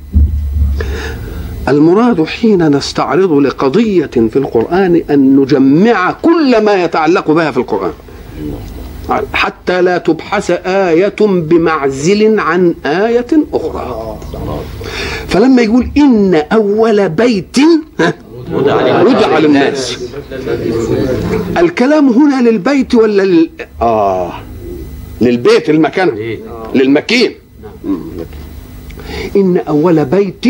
المراد 1.68 2.24
حين 2.24 2.77
نستعرض 2.77 3.33
لقضية 3.33 4.07
في 4.07 4.37
القرآن 4.37 5.03
أن 5.11 5.37
نجمع 5.37 6.12
كل 6.22 6.64
ما 6.64 6.85
يتعلق 6.85 7.31
بها 7.31 7.50
في 7.50 7.57
القرآن. 7.57 7.92
حتى 9.32 9.82
لا 9.82 9.98
تبحث 9.98 10.50
آية 10.66 11.16
بمعزل 11.20 12.40
عن 12.40 12.74
آية 12.86 13.26
أخرى. 13.52 14.18
فلما 15.28 15.62
يقول 15.62 15.88
إن 15.96 16.34
أول 16.52 17.08
بيت 17.08 17.56
وضع 18.52 19.38
للناس. 19.38 19.98
الكلام 21.56 22.08
هنا 22.08 22.50
للبيت 22.50 22.94
ولا 22.94 23.22
لل... 23.22 23.50
آه 23.82 24.32
للبيت 25.20 25.70
المكان 25.70 26.38
للمكين. 26.74 27.34
إن 29.36 29.56
أول 29.56 30.04
بيت 30.04 30.44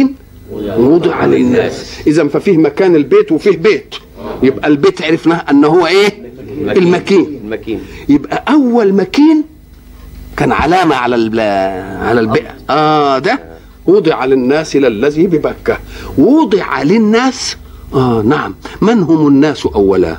وضع 0.78 1.24
للناس. 1.24 1.94
إذا 2.06 2.28
ففيه 2.28 2.56
مكان 2.56 2.96
البيت 2.96 3.32
وفيه 3.32 3.56
بيت. 3.56 3.94
يبقى 4.42 4.68
البيت 4.68 5.02
عرفناه 5.02 5.44
أنه 5.50 5.68
هو 5.68 5.86
إيه؟ 5.86 6.12
المكين. 6.60 7.33
المكين. 7.44 7.80
يبقى 8.08 8.44
أول 8.48 8.92
مكين 8.94 9.44
كان 10.36 10.52
علامة 10.52 10.94
على 10.94 11.14
على 12.02 12.20
البئر 12.20 12.50
آه 12.70 13.18
ده. 13.18 13.38
وضع 13.86 14.24
للناس 14.24 14.76
للذي 14.76 15.26
ببكة. 15.26 15.78
وضع 16.18 16.82
للناس. 16.82 17.56
آه 17.94 18.22
نعم. 18.22 18.54
من 18.80 19.02
هم 19.02 19.26
الناس 19.28 19.66
اولا؟ 19.66 20.18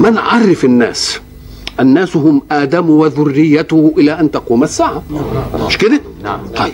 من 0.00 0.18
عرف 0.18 0.64
الناس؟ 0.64 1.20
الناس 1.80 2.16
هم 2.16 2.42
آدم 2.50 2.90
وذريته 2.90 3.94
إلى 3.98 4.20
أن 4.20 4.30
تقوم 4.30 4.62
الساعة. 4.62 5.02
مش 5.66 5.78
كده؟ 5.78 6.00
نعم. 6.22 6.46
طيب. 6.56 6.72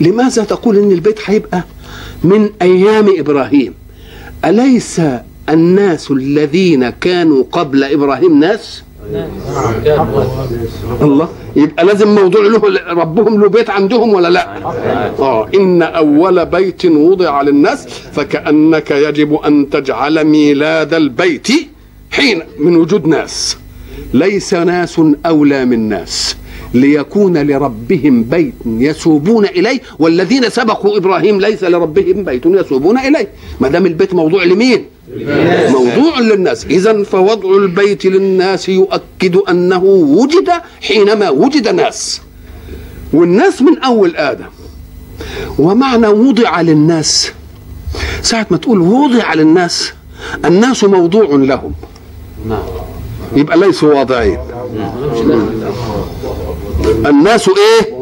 لماذا 0.00 0.44
تقول 0.44 0.76
إن 0.78 0.92
البيت 0.92 1.18
هيبقى 1.24 1.64
من 2.24 2.50
أيام 2.62 3.06
إبراهيم. 3.18 3.74
أليس 4.44 5.00
الناس 5.48 6.10
الذين 6.10 6.90
كانوا 6.90 7.44
قبل 7.52 7.84
إبراهيم 7.84 8.40
ناس؟ 8.40 8.82
الله. 11.02 11.28
يبقى 11.56 11.84
لازم 11.84 12.14
موضوع 12.14 12.42
له 12.42 12.62
ربهم 12.90 13.40
له 13.40 13.48
بيت 13.48 13.70
عندهم 13.70 14.14
ولا 14.14 14.30
لا؟ 14.30 14.56
آه 15.18 15.48
إن 15.54 15.82
أول 15.82 16.46
بيت 16.46 16.86
وضع 16.86 17.42
للناس 17.42 17.86
فكأنك 18.12 18.90
يجب 18.90 19.34
أن 19.34 19.70
تجعل 19.70 20.24
ميلاد 20.24 20.94
البيت 20.94 21.48
حين 22.10 22.42
من 22.58 22.76
وجود 22.76 23.06
ناس. 23.06 23.56
ليس 24.14 24.54
ناس 24.54 25.00
أولى 25.26 25.64
من 25.64 25.88
ناس. 25.88 26.36
ليكون 26.74 27.38
لربهم 27.38 28.22
بيت 28.22 28.54
يسوبون 28.66 29.44
إليه 29.44 29.80
والذين 29.98 30.50
سبقوا 30.50 30.96
إبراهيم 30.96 31.40
ليس 31.40 31.64
لربهم 31.64 32.24
بيت 32.24 32.46
يسوبون 32.46 32.98
إليه. 32.98 33.28
ما 33.60 33.68
دام 33.68 33.86
البيت 33.86 34.14
موضوع 34.14 34.44
لمين؟ 34.44 34.84
موضوع 35.68 36.18
للناس. 36.20 36.64
إذا 36.64 37.02
فوضع 37.02 37.56
البيت 37.56 38.04
للناس 38.04 38.68
يؤكد 38.68 39.36
أنه 39.36 39.84
وجد 39.84 40.50
حينما 40.82 41.30
وجد 41.30 41.68
ناس. 41.68 42.20
والناس 43.12 43.62
من 43.62 43.78
أول 43.78 44.16
آدم. 44.16 44.50
ومعنى 45.58 46.06
وضع 46.06 46.60
للناس. 46.60 47.32
ساعة 48.22 48.46
ما 48.50 48.56
تقول 48.56 48.80
وضع 48.80 49.34
للناس 49.34 49.92
الناس 50.44 50.84
موضوع 50.84 51.26
لهم. 51.30 51.72
يبقى 53.36 53.58
ليسوا 53.58 53.94
واضعين. 53.94 54.38
الناس 57.06 57.48
إيه؟ 57.48 57.94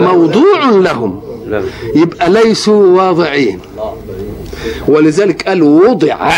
موضوع 0.00 0.70
لهم. 0.70 1.20
يبقى 1.94 2.30
ليسوا 2.30 2.86
واضعين. 2.86 3.60
ولذلك 4.88 5.48
قال 5.48 5.62
وضع. 5.62 6.30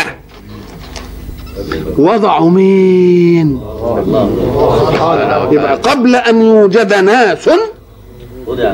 وضعوا 1.97 2.49
مين؟ 2.49 3.61
يبقى 5.51 5.75
قبل 5.75 6.15
أن 6.15 6.41
يوجد 6.41 6.93
ناس 6.93 7.49
وضع 8.47 8.73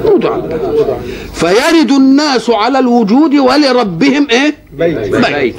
فيرد 1.33 1.91
الناس 1.91 2.49
على 2.49 2.79
الوجود 2.79 3.33
ولربهم 3.35 4.27
إيه؟ 4.31 4.55
بيت. 4.73 5.55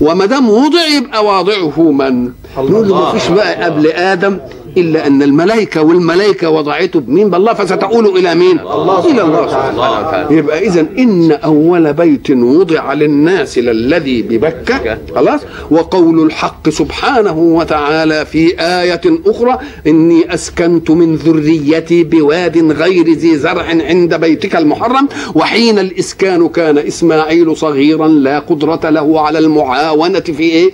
وما 0.00 0.26
دام 0.26 0.50
وضع 0.50 0.86
يبقى 0.96 1.24
واضعه 1.24 1.80
من؟ 1.92 2.32
نقول 2.58 2.88
له 2.88 2.94
ما 3.00 3.12
فيش 3.12 3.28
بقى 3.28 3.64
قبل 3.64 3.86
آدم. 3.86 4.38
إلا 4.76 5.06
أن 5.06 5.22
الملائكة 5.22 5.82
والملائكة 5.82 6.50
وضعته 6.50 7.00
بمين 7.00 7.30
بالله 7.30 7.54
فستؤول 7.54 8.06
إلى 8.06 8.34
مين؟ 8.34 8.58
الله 8.60 9.10
إلى 9.10 9.22
الله 9.22 9.46
سبحانه 9.48 9.76
وتعالى. 9.80 10.36
يبقى 10.36 10.66
اذا 10.66 10.86
إن 10.98 11.32
أول 11.32 11.92
بيت 11.92 12.30
وضع 12.30 12.92
للناس 12.92 13.58
للذي 13.58 14.22
ببكة 14.22 14.98
خلاص؟ 15.14 15.40
وقول 15.70 16.26
الحق 16.26 16.68
سبحانه 16.68 17.38
وتعالى 17.38 18.26
في 18.26 18.60
آية 18.60 19.00
أخرى 19.26 19.58
إني 19.86 20.34
أسكنت 20.34 20.90
من 20.90 21.14
ذريتي 21.16 22.04
بواد 22.04 22.72
غير 22.72 23.08
ذي 23.12 23.36
زرع 23.36 23.64
عند 23.64 24.14
بيتك 24.14 24.56
المحرم 24.56 25.08
وحين 25.34 25.78
الإسكان 25.78 26.48
كان 26.48 26.78
إسماعيل 26.78 27.56
صغيرا 27.56 28.08
لا 28.08 28.38
قدرة 28.38 28.90
له 28.90 29.20
على 29.20 29.38
المعاونة 29.38 30.20
في 30.20 30.40
إيه؟ 30.42 30.70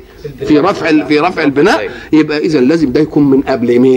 في 0.46 0.58
رفع 0.58 1.04
في 1.04 1.18
رفع 1.20 1.42
البناء. 1.44 1.88
يبقى 2.12 2.38
اذا 2.38 2.60
لازم 2.60 2.92
ده 2.92 3.00
يكون 3.00 3.30
من 3.30 3.40
قبل 3.40 3.78
مين؟ 3.78 3.89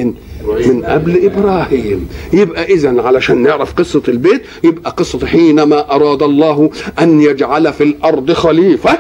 من 0.68 0.84
قبل 0.86 1.26
إبراهيم. 1.26 2.10
يبقى 2.34 2.64
اذا 2.64 3.02
علشان 3.02 3.44
نعرف 3.44 3.74
قصة 3.74 4.02
البيت 4.08 4.42
يبقى 4.64 4.92
قصة 4.92 5.26
حينما 5.26 5.96
أراد 5.96 6.24
الله 6.24 6.70
أن 7.00 7.22
يجعل 7.22 7.74
في 7.74 7.84
الأرض 7.84 8.32
خليفة. 8.32 8.98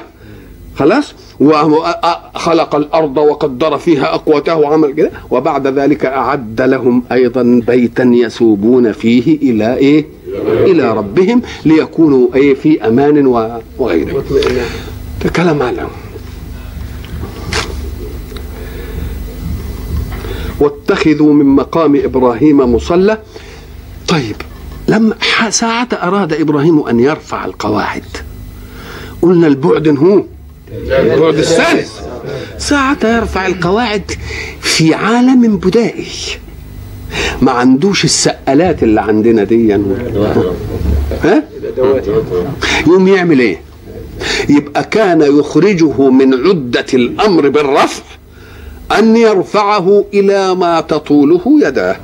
خلاص؟ 0.75 1.13
وخلق 1.39 2.75
الأرض 2.75 3.17
وقدر 3.17 3.77
فيها 3.77 4.13
أقوته 4.15 4.55
وعمل 4.55 4.91
كده. 4.91 5.11
وبعد 5.31 5.67
ذلك 5.67 6.05
أعد 6.05 6.61
لهم 6.61 7.03
أيضا 7.11 7.61
بيتا 7.67 8.03
يسوبون 8.03 8.91
فيه 8.91 9.37
إلى 9.41 9.77
إيه؟ 9.77 10.05
إلى 10.65 10.91
ربهم 10.97 11.41
ليكونوا 11.65 12.27
إيه؟ 12.35 12.53
في 12.53 12.87
أمان 12.87 13.27
وغيره 13.79 14.23
كلام 15.35 15.61
على 15.61 15.87
واتخذوا 20.63 21.33
من 21.33 21.45
مقام 21.45 21.95
إبراهيم 21.95 22.75
مصلى. 22.75 23.17
طيب 24.07 24.35
لما 24.87 25.15
ساعة 25.49 25.87
أراد 25.93 26.33
إبراهيم 26.33 26.87
أن 26.87 26.99
يرفع 26.99 27.45
القواعد. 27.45 28.03
قلنا 29.21 29.47
البعد 29.47 29.87
هو. 29.87 30.23
البعد 30.71 31.37
الثالث 31.37 31.91
ساعة 32.57 32.97
يرفع 33.03 33.47
القواعد 33.47 34.11
في 34.61 34.93
عالم 34.93 35.57
بدائي. 35.57 36.05
ما 37.41 37.51
عندوش 37.51 38.03
السقالات 38.03 38.83
اللي 38.83 39.01
عندنا 39.01 39.43
دي. 39.43 39.73
ها؟ 41.23 41.43
يوم 42.87 43.07
يعمل 43.07 43.39
إيه؟ 43.39 43.61
يبقى 44.49 44.83
كان 44.83 45.21
يخرجه 45.39 46.09
من 46.09 46.33
عدة 46.47 46.85
الأمر 46.93 47.49
بالرفع. 47.49 48.03
أن 48.99 49.15
يرفعه 49.17 50.05
إلى 50.13 50.55
ما 50.55 50.81
تطوله 50.81 51.41
يداه 51.67 51.95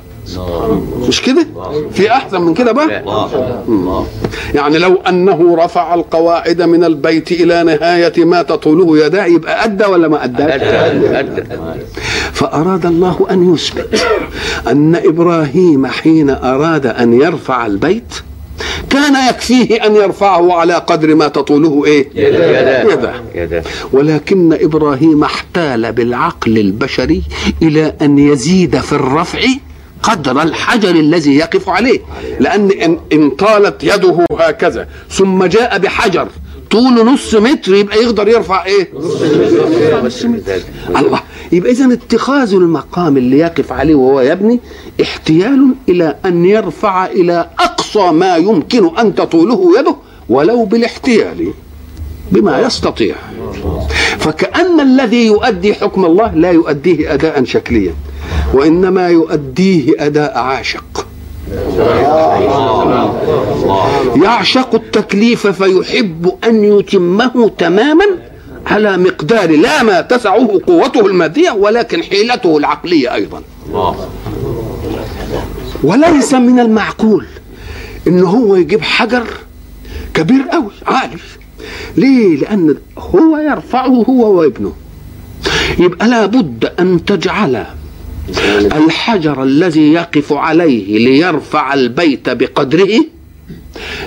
مش 1.07 1.21
كده؟ 1.21 1.47
في 1.91 2.11
أحسن 2.11 2.41
من 2.41 2.53
كده 2.53 2.71
بقى؟ 2.71 3.03
يعني 4.53 4.77
لو 4.77 4.95
أنه 5.07 5.55
رفع 5.55 5.93
القواعد 5.93 6.61
من 6.61 6.83
البيت 6.83 7.31
إلى 7.31 7.63
نهاية 7.63 8.25
ما 8.25 8.41
تطوله 8.41 9.05
يداه 9.05 9.25
يبقى 9.25 9.65
أدى 9.65 9.85
ولا 9.85 10.07
ما 10.07 10.23
أدى 10.23 10.43
أدى. 10.43 11.43
فأراد 12.33 12.85
الله 12.85 13.27
أن 13.31 13.53
يثبت 13.53 14.01
أن 14.67 14.95
إبراهيم 14.95 15.87
حين 15.87 16.29
أراد 16.29 16.85
أن 16.85 17.13
يرفع 17.13 17.65
البيت 17.65 18.13
كان 18.89 19.29
يكفيه 19.29 19.85
أن 19.85 19.95
يرفعه 19.95 20.53
على 20.53 20.73
قدر 20.73 21.15
ما 21.15 21.27
تطوله 21.27 21.85
إيه؟ 21.85 22.07
يده 22.15 23.13
يده. 23.35 23.63
ولكن 23.93 24.53
إبراهيم 24.53 25.23
احتال 25.23 25.91
بالعقل 25.93 26.57
البشري 26.57 27.21
إلى 27.61 27.93
أن 28.01 28.17
يزيد 28.19 28.77
في 28.79 28.93
الرفع 28.93 29.39
قدر 30.03 30.41
الحجر 30.41 30.89
الذي 30.89 31.35
يقف 31.35 31.69
عليه 31.69 31.99
لأن 32.39 32.97
إن 33.13 33.29
طالت 33.29 33.83
يده 33.83 34.25
هكذا 34.39 34.87
ثم 35.09 35.45
جاء 35.45 35.77
بحجر 35.77 36.27
طوله 36.71 37.03
نص 37.03 37.35
متر 37.35 37.75
يبقى 37.75 37.97
يقدر 37.97 38.27
يرفع 38.27 38.65
إيه؟ 38.65 38.89
نص 40.03 40.25
متر 40.25 40.59
الله. 40.97 41.19
يبقى 41.51 41.71
اذا 41.71 41.93
اتخاذ 41.93 42.53
المقام 42.53 43.17
اللي 43.17 43.37
يقف 43.39 43.71
عليه 43.71 43.95
وهو 43.95 44.21
يبني 44.21 44.59
احتيال 45.01 45.75
إلى 45.89 46.15
أن 46.25 46.45
يرفع 46.45 47.05
إلى 47.05 47.49
أقصى 47.59 48.11
ما 48.11 48.35
يمكن 48.37 48.97
أن 48.97 49.15
تطوله 49.15 49.79
يده 49.79 49.95
ولو 50.29 50.65
بالاحتيال 50.65 51.53
بما 52.31 52.59
يستطيع. 52.61 53.15
فكأن 54.19 54.79
الذي 54.79 55.25
يؤدي 55.25 55.73
حكم 55.73 56.05
الله 56.05 56.33
لا 56.35 56.51
يؤديه 56.51 57.13
أداء 57.13 57.43
شكليا 57.43 57.93
وإنما 58.53 59.07
يؤديه 59.09 59.93
أداء 59.99 60.37
عاشق. 60.37 61.07
يعشق 64.23 64.75
التكليف 64.75 65.47
فيحب 65.47 66.37
أن 66.43 66.63
يتمه 66.63 67.51
تماما 67.57 68.05
على 68.67 68.97
مقدار 68.97 69.51
لا 69.51 69.83
ما 69.83 70.01
تسعه 70.01 70.59
قوته 70.67 71.05
المادية 71.05 71.51
ولكن 71.51 72.03
حيلته 72.03 72.57
العقلية 72.57 73.13
أيضا. 73.13 73.41
وليس 75.83 76.33
من 76.33 76.59
المعقول 76.59 77.25
إن 78.07 78.23
هو 78.23 78.55
يجيب 78.55 78.81
حجر 78.81 79.27
كبير 80.13 80.41
قوي 80.51 80.71
عالي. 80.87 81.17
ليه؟ 81.97 82.37
لأن 82.37 82.75
هو 82.97 83.37
يرفعه 83.37 84.03
هو 84.09 84.39
وابنه. 84.39 84.73
يبقى 85.79 86.07
لابد 86.07 86.71
أن 86.79 87.05
تجعل 87.05 87.65
الحجر 88.75 89.43
الذي 89.43 89.93
يقف 89.93 90.33
عليه 90.33 90.97
ليرفع 90.97 91.73
البيت 91.73 92.29
بقدره 92.29 93.05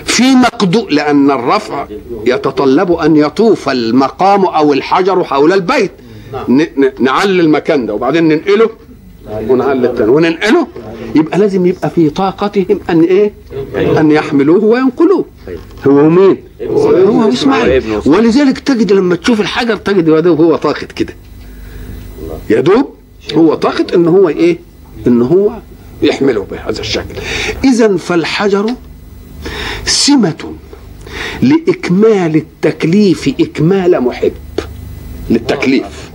في 0.05 0.23
مقدور 0.23 0.91
لأن 0.91 1.31
الرفع 1.31 1.87
يتطلب 2.27 2.93
أن 2.93 3.17
يطوف 3.17 3.69
المقام 3.69 4.45
أو 4.45 4.73
الحجر 4.73 5.25
حول 5.25 5.53
البيت. 5.53 5.91
نعلي 7.01 7.41
المكان 7.43 7.87
ده 7.87 7.95
وبعدين 7.95 8.29
ننقله. 8.29 8.71
ونعلي 9.49 9.91
الثاني 9.91 10.11
وننقله. 10.11 10.67
يبقى 11.15 11.39
لازم 11.39 11.67
يبقى 11.67 11.91
في 11.91 12.11
طاقتهم 12.11 12.81
أن 12.91 13.01
إيه؟ 13.01 13.33
أن 13.77 14.11
يحملوه 14.11 14.65
وينقلوه. 14.65 15.25
هو 15.87 16.09
مين؟ 16.09 16.37
هو 17.07 17.29
إسماعيل. 17.29 17.83
ولذلك 18.07 18.59
تجد 18.59 18.93
لما 18.93 19.17
تشوف 19.17 19.41
الحجر 19.41 19.77
تجد 19.77 20.27
هو 20.27 20.57
طاقت 20.57 20.93
كده. 20.93 21.15
يدوب 22.51 22.95
هو 23.35 23.55
طاقت 23.55 23.93
إن 23.93 24.07
هو 24.07 24.29
إيه؟ 24.29 24.59
إن 25.07 25.23
هو 25.23 25.53
يحمله 26.03 26.47
بهذا 26.51 26.81
الشكل. 26.81 27.15
اذا 27.65 27.97
فالحجر 27.97 28.67
سمة 29.85 30.55
لإكمال 31.43 32.37
التكليف 32.37 33.29
إكمال 33.41 34.01
محب. 34.01 34.33
للتكليف. 35.31 36.11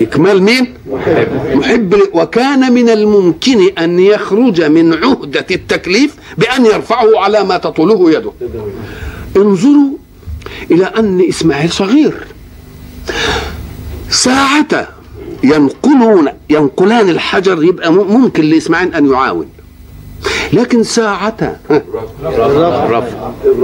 إكمال 0.00 0.42
مين؟ 0.42 0.74
محب. 0.90 1.28
محب. 1.54 1.96
وكان 2.12 2.72
من 2.72 2.88
الممكن 2.88 3.78
أن 3.78 4.00
يخرج 4.00 4.62
من 4.62 4.94
عهدة 4.94 5.46
التكليف 5.50 6.14
بأن 6.38 6.66
يرفعه 6.66 7.18
على 7.18 7.44
ما 7.44 7.56
تطوله 7.56 8.10
يده. 8.10 8.32
انظروا 9.36 9.90
إلى 10.70 10.84
أن 10.84 11.24
إسماعيل 11.28 11.70
صغير. 11.70 12.14
ساعة 14.10 14.88
ينقلون 15.42 16.28
ينقلان 16.50 17.08
الحجر 17.08 17.62
يبقى 17.64 17.92
ممكن 17.92 18.44
لإسماعيل 18.44 18.94
أن 18.94 19.10
يعاون. 19.10 19.46
لكن 20.52 20.82
ساعة 20.82 21.56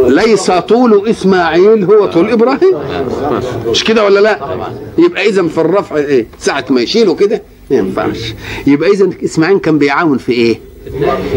ليس 0.06 0.50
طول 0.50 1.08
إسماعيل 1.08 1.84
هو 1.84 2.06
طول 2.06 2.30
إبراهيم. 2.30 2.74
مش 3.66 3.84
كده 3.84 4.04
ولا 4.04 4.20
لا؟ 4.20 4.38
يبقى 4.98 5.28
إذا 5.28 5.42
في 5.48 5.58
الرفع 5.58 5.96
إيه؟ 5.96 6.26
ساعة 6.38 6.64
ما 6.70 6.80
يشيله 6.80 7.14
كده؟ 7.14 7.42
ما 7.70 7.76
ينفعش. 7.76 8.34
يبقى 8.66 8.90
إذا 8.90 9.10
إسماعيل 9.24 9.58
كان 9.58 9.78
بيعاون 9.78 10.18
في 10.18 10.32
إيه؟ 10.32 10.60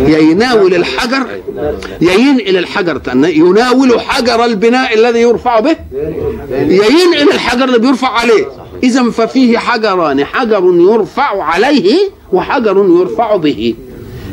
يا 0.07 0.17
يناول 0.17 0.73
الحجر 0.75 1.27
يا 2.01 2.13
ينقل 2.13 2.57
الحجر 2.57 3.01
يناول 3.25 4.01
حجر 4.01 4.45
البناء 4.45 4.93
الذي 4.93 5.19
يرفع 5.19 5.59
به 5.59 5.75
يا 6.51 6.85
ينقل 6.85 7.31
الحجر 7.33 7.63
اللي 7.63 7.79
بيرفع 7.79 8.07
عليه. 8.07 8.45
اذا 8.83 9.11
ففيه 9.11 9.57
حجران 9.57 10.25
حجر 10.25 10.63
يرفع 10.75 11.43
عليه 11.43 11.97
وحجر 12.33 12.77
يرفع 12.77 13.35
به. 13.35 13.75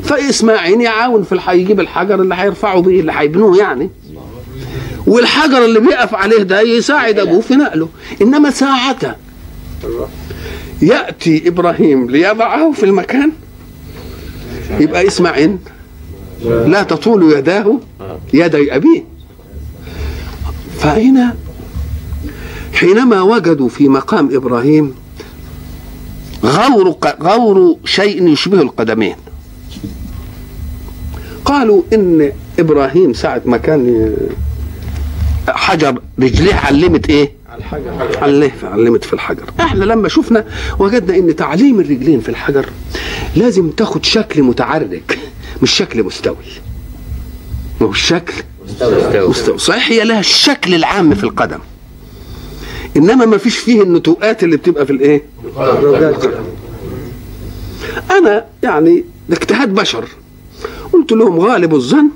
فإسماعيل 0.05 0.81
يعاون 0.81 1.23
في 1.23 1.33
الحي 1.33 1.61
يجيب 1.61 1.81
الحجر 1.81 2.23
اللي 2.23 2.35
هيرفعه 2.35 2.81
به 2.81 3.01
اللي 3.01 3.13
هيبنوه 3.17 3.59
يعني. 3.59 3.91
والحجر 5.07 5.65
اللي 5.65 5.81
بيقف 5.81 6.15
عليه 6.15 6.43
ده 6.43 6.61
يساعد 6.61 7.19
أبوه 7.19 7.41
في 7.41 7.55
نقله. 7.55 7.89
إنما 8.23 8.51
ساعة 8.51 9.17
يأتي 10.83 11.49
إبراهيم 11.49 12.11
ليضعه 12.11 12.73
في 12.73 12.83
المكان. 12.83 13.33
يبقى 14.81 15.07
إسماعيل 15.07 15.57
لا 16.45 16.83
تطول 16.83 17.33
يداه 17.33 17.79
يدي 18.35 18.77
أبيه. 18.77 19.05
فهنا 20.79 21.35
حينما 22.77 23.23
وجدوا 23.23 23.69
في 23.69 23.89
مقام 23.89 24.37
إبراهيم 24.37 24.95
غور 26.45 26.97
غور 27.23 27.77
شيء 27.85 28.29
يشبه 28.29 28.61
القدمين. 28.61 29.17
قالوا 31.45 31.83
إن 31.93 32.33
إبراهيم 32.59 33.13
ساعة 33.13 33.43
ما 33.45 33.57
كان 33.57 34.17
حجر 35.49 36.01
رجليه 36.19 36.55
علمت 36.55 37.11
إيه؟ 37.11 37.33
عليه 38.23 38.55
علمت 38.63 39.05
في 39.05 39.13
الحجر. 39.13 39.51
إحنا 39.61 39.85
لما 39.85 40.09
شفنا 40.09 40.45
وجدنا 40.79 41.17
إن 41.19 41.37
تعليم 41.37 41.81
الرجلين 41.81 42.21
في 42.21 42.29
الحجر 42.29 42.67
لازم 43.37 43.71
تاخد 43.71 44.05
شكل 44.05 44.43
متعرج 44.43 45.03
مش 45.63 45.71
شكل 45.71 46.03
مستوي. 46.03 46.37
ما 47.81 47.87
هو 47.87 47.91
الشكل 47.91 48.35
مستوي. 49.15 49.59
صحيح 49.59 49.89
هي 49.91 50.05
لها 50.05 50.21
الشكل 50.21 50.75
العام 50.75 51.15
في 51.15 51.25
القدم. 51.25 51.59
إنما 52.97 53.27
ما 53.27 53.39
فيش 53.39 53.59
فيه 53.59 53.83
النتوءات 53.83 54.45
اللي 54.45 54.57
بتبقى 54.57 54.87
في 54.87 54.93
الإيه؟ 54.93 55.23
أنا 58.11 58.45
يعني 58.63 59.05
ده 59.29 59.37
اجتهاد 59.37 59.75
بشر 59.75 60.05
قلت 60.93 61.13
لهم 61.13 61.41
غالب 61.41 61.75
الظن 61.75 62.09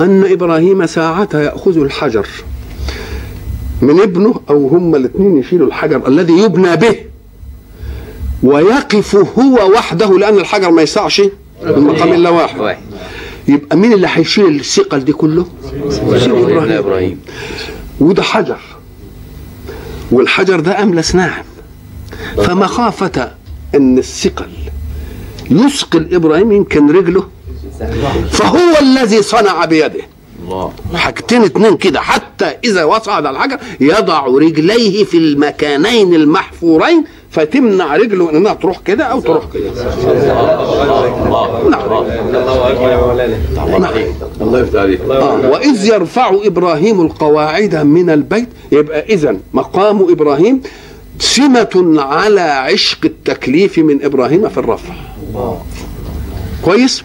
أن 0.00 0.24
إبراهيم 0.32 0.86
ساعتها 0.86 1.42
يأخذ 1.42 1.78
الحجر 1.78 2.26
من 3.82 4.00
ابنه 4.00 4.40
أو 4.50 4.68
هما 4.68 4.96
الاثنين 4.96 5.38
يشيلوا 5.38 5.66
الحجر 5.66 6.08
الذي 6.08 6.32
يبنى 6.32 6.76
به 6.76 6.96
ويقف 8.42 9.16
هو 9.38 9.70
وحده 9.72 10.18
لأن 10.18 10.38
الحجر 10.38 10.70
ما 10.70 10.82
يسعش 10.82 11.20
من 11.64 11.80
مقام 11.84 12.12
إلا 12.12 12.30
واحد. 12.30 12.76
يبقى 13.48 13.76
مين 13.76 13.92
اللي 13.92 14.08
هيشيل 14.10 14.60
الثقل 14.60 15.04
دي 15.04 15.12
كله؟ 15.12 15.46
إبراهيم 16.02 16.72
إبراهيم. 16.72 17.20
وده 18.00 18.22
حجر. 18.22 18.58
والحجر 20.12 20.60
ده 20.60 20.82
أملس 20.82 21.14
ناعم. 21.14 21.44
فمخافة 22.36 23.32
أن 23.74 23.98
الثقل 23.98 24.50
يثقل 25.50 26.14
إبراهيم 26.14 26.52
يمكن 26.52 26.90
رجله. 26.90 27.28
فهو 28.30 28.78
الذي 28.82 29.22
صنع 29.22 29.64
بيده. 29.64 30.00
حاجتين 30.94 31.42
اتنين 31.44 31.76
كده. 31.76 32.00
حتى 32.00 32.54
إذا 32.64 32.84
وصعد 32.84 33.26
على 33.26 33.36
الحجر 33.36 33.58
يضع 33.80 34.26
رجليه 34.26 35.04
في 35.04 35.16
المكانين 35.18 36.14
المحفورين 36.14 37.04
فتمنع 37.36 37.96
رجله 37.96 38.30
إنها 38.30 38.54
تروح 38.54 38.78
كده 38.78 39.04
أو 39.04 39.20
تروح 39.20 39.44
كده. 39.54 39.70
نعم. 41.70 41.80
الله 44.40 44.60
يفتح 44.60 44.80
عليك. 44.80 45.00
آه. 45.00 45.50
وإذ 45.50 45.84
يرفع 45.86 46.36
إبراهيم 46.44 47.00
القواعد 47.00 47.74
من 47.76 48.10
البيت 48.10 48.48
يبقى 48.72 49.00
إذا 49.00 49.36
مقام 49.54 50.10
إبراهيم 50.10 50.60
سمة 51.18 51.94
على 51.98 52.40
عشق 52.40 52.98
التكليف 53.04 53.78
من 53.78 54.04
إبراهيم 54.04 54.48
في 54.48 54.58
الرفع. 54.58 54.94
كويس؟ 56.64 57.02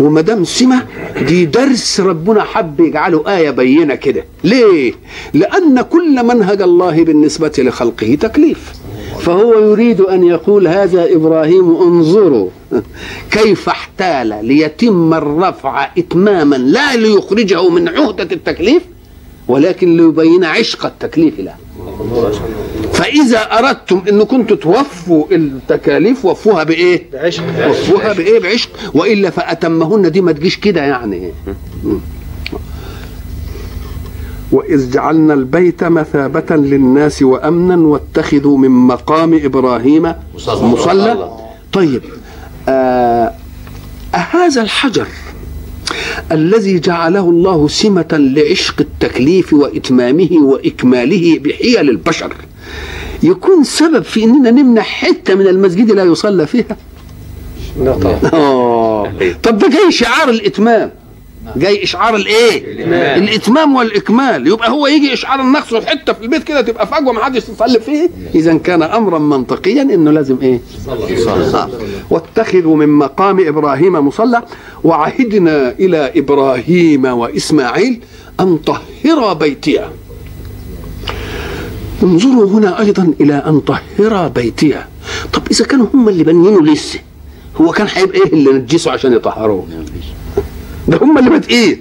وما 0.00 0.20
دام 0.20 0.44
سمة 0.44 0.82
دي 1.28 1.44
درس 1.46 2.00
ربنا 2.00 2.42
حب 2.42 2.80
يجعله 2.80 3.36
آية 3.36 3.50
بينة 3.50 3.94
كده. 3.94 4.24
ليه؟ 4.44 4.92
لأن 5.34 5.80
كل 5.82 6.24
منهج 6.26 6.62
الله 6.62 7.04
بالنسبة 7.04 7.52
لخلقه 7.58 8.14
تكليف. 8.20 8.72
فهو 9.26 9.54
يريد 9.70 10.00
أن 10.00 10.24
يقول 10.24 10.68
هذا 10.68 11.14
إبراهيم 11.14 11.76
انظروا 11.76 12.48
كيف 13.30 13.68
احتال 13.68 14.38
ليتم 14.42 15.14
الرفع 15.14 15.88
إتماما 15.98 16.56
لا 16.56 16.96
ليخرجه 16.96 17.68
من 17.68 17.88
عهدة 17.88 18.28
التكليف 18.32 18.82
ولكن 19.48 19.96
ليبين 19.96 20.44
عشق 20.44 20.86
التكليف 20.86 21.40
له 21.40 21.54
فإذا 22.92 23.38
أردتم 23.58 24.02
أن 24.08 24.22
كنتم 24.22 24.56
توفوا 24.56 25.24
التكاليف 25.32 26.24
وفوها 26.24 26.64
بإيه؟ 26.64 27.02
بعشق 27.12 27.68
وفوها 27.70 28.12
بإيه؟ 28.12 28.40
بعشق 28.40 28.70
وإلا 28.94 29.30
فأتمهن 29.30 30.10
دي 30.10 30.20
ما 30.20 30.32
تجيش 30.32 30.56
كده 30.56 30.80
يعني. 30.80 31.32
وإذ 34.52 34.90
جعلنا 34.90 35.34
البيت 35.34 35.84
مثابة 35.84 36.56
للناس 36.56 37.22
وأمنا 37.22 37.76
واتخذوا 37.76 38.58
من 38.58 38.70
مقام 38.70 39.40
إبراهيم 39.44 40.12
مصلى. 40.34 41.30
طيب 41.72 42.02
آه 42.68 43.32
هذا 44.12 44.62
الحجر 44.62 45.06
الذي 46.32 46.78
جعله 46.78 47.30
الله 47.30 47.68
سمة 47.68 48.08
لعشق 48.12 48.74
التكليف 48.80 49.52
وإتمامه 49.52 50.28
وإكماله 50.42 51.38
بحيل 51.38 51.90
البشر 51.90 52.32
يكون 53.22 53.64
سبب 53.64 54.02
في 54.02 54.24
إننا 54.24 54.50
نمنع 54.50 54.82
حتة 54.82 55.34
من 55.34 55.46
المسجد 55.46 55.90
لا 55.90 56.04
يصلى 56.04 56.46
فيها؟ 56.46 56.76
آه. 58.32 59.12
طب 59.42 59.58
ده 59.58 59.68
جاي 59.68 59.92
شعار 59.92 60.30
الإتمام. 60.30 60.90
جاي 61.56 61.82
إشعار 61.84 62.16
الإيه. 62.16 62.64
الإتمام. 63.16 63.76
والإكمال. 63.76 64.46
يبقى 64.46 64.70
هو 64.70 64.86
يجي 64.86 65.12
إشعار 65.12 65.40
النقص 65.40 65.74
حتة 65.74 66.12
في 66.12 66.22
البيت 66.22 66.44
كده 66.44 66.60
تبقى 66.60 66.86
فجوة 66.86 67.12
ما 67.12 67.24
حدش 67.24 67.42
يصلي 67.48 67.80
فيه. 67.80 68.10
إذا 68.34 68.54
كان 68.58 68.82
أمرا 68.82 69.18
منطقيا 69.18 69.82
إنه 69.82 70.10
لازم 70.10 70.36
إيه؟ 70.42 70.60
آه. 70.88 71.68
واتخذوا 72.10 72.76
من 72.76 72.88
مقام 72.88 73.48
إبراهيم 73.48 73.92
مصلى. 73.92 74.42
وعهدنا 74.84 75.70
إلى 75.80 76.12
إبراهيم 76.16 77.04
وإسماعيل 77.04 78.00
أن 78.40 78.56
طهرا 78.56 79.32
بيتي 79.32 79.80
انظروا 82.02 82.46
هنا 82.46 82.80
أيضا 82.80 83.12
إلى 83.20 83.34
أن 83.34 83.60
طهرا 83.60 84.28
بيتي 84.28 84.74
طب 85.32 85.42
إذا 85.50 85.64
كانوا 85.64 85.86
هم 85.94 86.08
اللي 86.08 86.24
بنينه 86.24 86.62
لسه 86.62 86.98
هو 87.60 87.72
كان 87.72 87.86
هيبقى 87.94 88.18
إيه 88.18 88.32
اللي 88.32 88.52
نجسوا 88.52 88.92
عشان 88.92 89.12
يطهروه؟ 89.12 89.66
ده 90.88 90.98
هم 91.02 91.18
اللي 91.18 91.30
بادئين. 91.30 91.80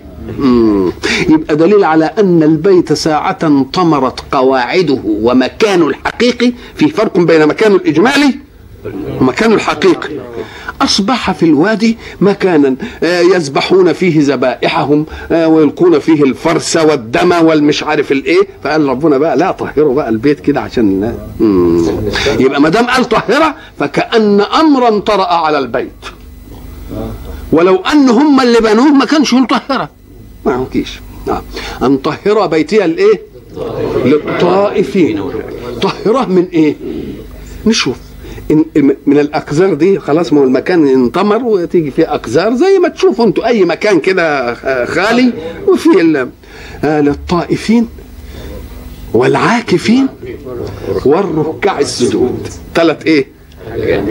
يبقى 1.29 1.55
دليل 1.55 1.83
على 1.83 2.05
أن 2.19 2.43
البيت 2.43 2.93
ساعة 2.93 3.63
طمرت 3.73 4.19
قواعده 4.31 4.99
ومكانه 5.05 5.87
الحقيقي 5.87 6.53
في 6.75 6.87
فرق 6.89 7.17
بين 7.17 7.47
مكانه 7.47 7.75
الإجمالي 7.75 8.35
ومكانه 9.21 9.55
الحقيقي 9.55 10.09
أصبح 10.81 11.31
في 11.31 11.43
الوادي 11.45 11.97
مكانا 12.21 12.75
آه، 13.03 13.19
يذبحون 13.21 13.93
فيه 13.93 14.21
ذبائحهم 14.33 15.05
آه، 15.31 15.47
ويلقون 15.47 15.99
فيه 15.99 16.23
الفرس 16.23 16.77
والدم 16.77 17.31
والمش 17.31 17.83
عارف 17.83 18.11
الإيه 18.11 18.41
فقال 18.63 18.85
ربنا 18.89 19.17
بقى 19.17 19.37
لا 19.37 19.51
طهروا 19.51 19.95
بقى 19.95 20.09
البيت 20.09 20.39
كده 20.39 20.61
عشان 20.61 21.15
مم. 21.39 21.85
يبقى 22.39 22.61
ما 22.61 22.69
دام 22.69 22.85
قال 22.85 23.09
طهرة 23.09 23.55
فكأن 23.79 24.41
أمرا 24.41 24.99
طرأ 24.99 25.33
على 25.33 25.57
البيت 25.57 25.91
ولو 27.51 27.75
ان 27.75 28.09
هم 28.09 28.41
اللي 28.41 28.59
بنوه 28.59 28.87
ما 28.91 29.05
كانش 29.05 29.33
مطهره 29.33 29.89
ما 30.45 30.53
يمكنش 30.53 30.99
نعم 31.27 31.41
أن 31.83 31.97
طهر 31.97 32.47
بيتي 32.47 32.85
الإيه؟ 32.85 33.21
للطائفين. 34.05 35.23
طهرة 35.81 36.25
من 36.25 36.47
إيه؟ 36.53 36.75
نشوف. 37.65 37.97
من 39.05 39.19
الأقذار 39.19 39.73
دي 39.73 39.99
خلاص 39.99 40.33
ما 40.33 40.39
هو 40.39 40.43
المكان 40.43 40.87
انطمر 40.87 41.43
وتيجي 41.43 41.91
فيه 41.91 42.13
أقذار 42.13 42.55
زي 42.55 42.79
ما 42.79 42.89
تشوفوا 42.89 43.25
أنتوا 43.25 43.47
أي 43.47 43.65
مكان 43.65 43.99
كده 43.99 44.53
خالي 44.85 45.33
وفيه 45.67 46.27
آه، 46.83 47.01
للطائفين 47.01 47.87
والعاكفين 49.13 50.07
والركع 51.05 51.79
السجود. 51.79 52.47
ثلاث 52.75 53.05
إيه؟ 53.05 53.27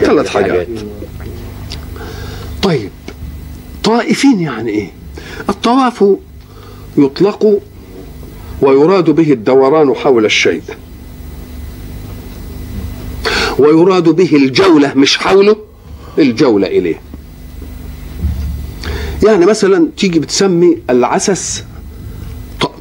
ثلاث 0.01 0.27
حاجات. 0.29 0.67
طيب. 2.63 2.89
طائفين 3.85 4.39
يعني 4.39 4.69
إيه؟ 4.71 4.91
الطواف 5.49 6.03
يطلق 6.97 7.59
ويراد 8.61 9.09
به 9.09 9.31
الدوران 9.31 9.93
حول 9.95 10.25
الشيء. 10.25 10.61
ويراد 13.59 14.09
به 14.09 14.35
الجولة 14.35 14.93
مش 14.95 15.17
حوله 15.17 15.55
الجولة 16.19 16.67
إليه. 16.67 17.01
يعني 19.25 19.45
مثلا 19.45 19.87
تيجي 19.97 20.19
بتسمي 20.19 20.77
العسس 20.89 21.63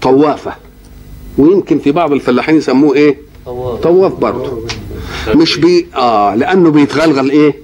طوافة. 0.02 0.54
ويمكن 1.38 1.78
في 1.78 1.92
بعض 1.92 2.12
الفلاحين 2.12 2.56
يسموه 2.56 2.94
إيه؟ 2.94 3.18
طواف. 3.82 4.12
برضه. 4.12 4.62
مش 5.34 5.58
بي 5.58 5.86
آه 5.96 6.34
لأنه 6.34 6.70
بيتغلغل 6.70 7.30
إيه؟ 7.30 7.54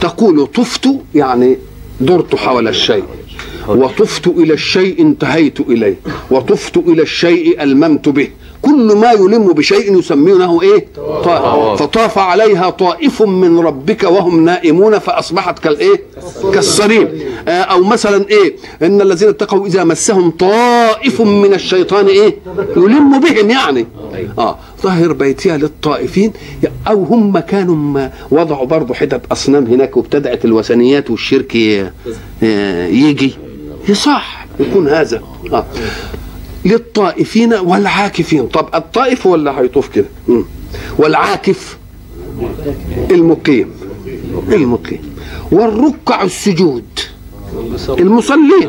تقول 0.00 0.46
طفت 0.46 0.88
يعني 1.14 1.56
درت 2.00 2.34
حول 2.34 2.68
الشيء. 2.68 3.04
وطفت 3.68 4.26
إلى 4.26 4.52
الشيء 4.54 5.00
انتهيت 5.00 5.60
إليه. 5.60 5.96
وطفت 6.30 6.76
إلى 6.76 7.02
الشيء 7.02 7.62
ألممت 7.62 8.08
به. 8.08 8.28
كل 8.66 8.96
ما 8.96 9.12
يلم 9.12 9.52
بشيء 9.52 9.98
يسمونه 9.98 10.62
إيه؟ 10.62 10.86
طائف 11.24 11.82
فطاف 11.82 12.18
عليها 12.18 12.70
طائف 12.70 13.22
من 13.22 13.58
ربك 13.58 14.02
وهم 14.02 14.44
نائمون 14.44 14.98
فأصبحت 14.98 15.58
كالايه 15.58 16.02
كالصريم. 16.54 17.08
آه، 17.48 17.50
أو 17.62 17.84
مثلا 17.84 18.28
إيه؟ 18.28 18.56
إن 18.82 19.00
الذين 19.00 19.28
اتقوا 19.28 19.66
إذا 19.66 19.84
مسهم 19.84 20.30
طائف 20.30 21.20
من 21.20 21.54
الشيطان 21.54 22.06
إيه؟ 22.06 22.36
يلم 22.76 23.20
بهم 23.20 23.50
يعني. 23.50 23.86
آه 24.38 24.58
طهر 24.82 25.12
بيتها 25.12 25.56
للطائفين. 25.56 26.32
أو 26.88 27.04
هم 27.04 27.38
كانوا 27.38 27.76
ما. 27.76 28.12
وضعوا 28.30 28.66
برضه 28.66 28.94
حتت 28.94 29.20
أصنام 29.32 29.66
هناك 29.66 29.96
وابتدعت 29.96 30.44
الوثنيات 30.44 31.10
والشرك 31.10 31.54
ي- 31.54 31.90
آه، 32.42 32.86
يجي. 32.86 33.34
يصح 33.88 34.46
يكون 34.60 34.88
هذا. 34.88 35.22
آه. 35.52 35.66
للطائفين 36.66 37.54
والعاكفين. 37.54 38.46
طب 38.46 38.68
الطائف 38.74 39.26
ولا 39.26 39.60
هيطوف 39.60 39.88
كده. 39.88 40.06
والعاكف 40.98 41.78
المقيم. 43.10 43.70
المقيم. 44.52 45.00
والركع 45.52 46.22
السجود. 46.22 46.84
المصلين. 47.88 48.68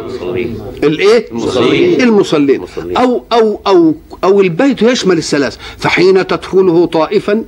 الإيه؟ 0.83 1.31
المصلين. 1.31 2.01
المصلين. 2.01 2.55
المصلين. 2.55 2.97
أو 2.97 3.23
أو 3.31 3.59
أو 3.67 3.95
أو 4.23 4.41
البيت 4.41 4.81
يشمل 4.81 5.17
الثلاث. 5.17 5.57
فحين 5.77 6.27
تدخله 6.27 6.85
طائفا 6.85 7.43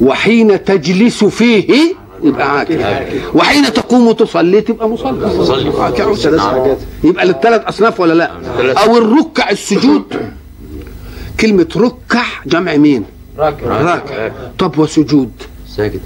وحين 0.00 0.64
تجلس 0.64 1.24
فيه 1.24 1.94
يبقى 2.22 2.58
عاكف. 2.58 3.34
وحين 3.34 3.72
تقوم 3.72 4.12
تصلي 4.12 4.60
تبقى 4.60 4.88
مصلي. 4.88 5.38
مصلي. 5.38 5.72
ثلاث 6.16 6.24
نعم. 6.26 6.40
حاجات 6.40 6.78
يبقى 7.04 7.26
للثلاث 7.26 7.64
أصناف 7.64 8.00
ولا 8.00 8.12
لا. 8.12 8.30
أو 8.72 8.98
الركع 8.98 9.50
السجود. 9.50 10.02
كلمة 11.40 11.68
ركع 11.76 12.24
جمع 12.46 12.76
مين 12.76 13.04
راكع. 13.38 14.30
طب 14.58 14.78
وسجود؟ 14.78 15.30
ساجد. 15.76 16.00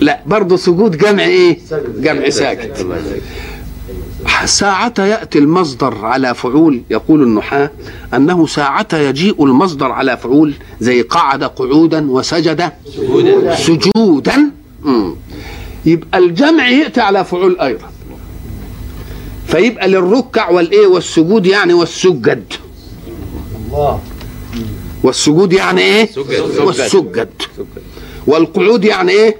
لا 0.00 0.20
برضه 0.26 0.56
سجود 0.56 0.96
جمع 0.98 1.22
إيه؟ 1.24 1.58
جمع 1.98 2.28
ساجد. 2.28 2.72
ساعة 4.44 4.94
يأتي 4.98 5.38
المصدر 5.38 5.94
على 6.04 6.34
فعول 6.34 6.82
يقول 6.90 7.22
النحاة 7.22 7.70
أنه 8.14 8.46
ساعة 8.46 8.88
يجيء 8.94 9.44
المصدر 9.44 9.92
على 9.92 10.16
فعول 10.16 10.54
زي 10.80 11.02
قعد 11.02 11.44
قعودا 11.44 12.10
وسجد 12.10 12.70
سجودا. 12.96 13.54
سجودا. 13.54 14.50
مم. 14.82 15.14
يبقى 15.86 16.18
الجمع 16.18 16.68
يأتي 16.68 17.00
على 17.00 17.24
فعول 17.24 17.60
أيضا. 17.60 17.90
فيبقى 19.46 19.88
للركع 19.88 20.50
والإيه 20.50 20.86
والسجود 20.86 21.46
يعني 21.46 21.74
والسجد. 21.74 22.44
والسجود 25.02 25.52
يعني 25.52 25.80
إيه؟ 25.80 26.06
سجد. 26.06 26.58
والسجد. 26.60 27.28
والقعود 28.26 28.84
يعني 28.84 29.12
إيه؟ 29.12 29.36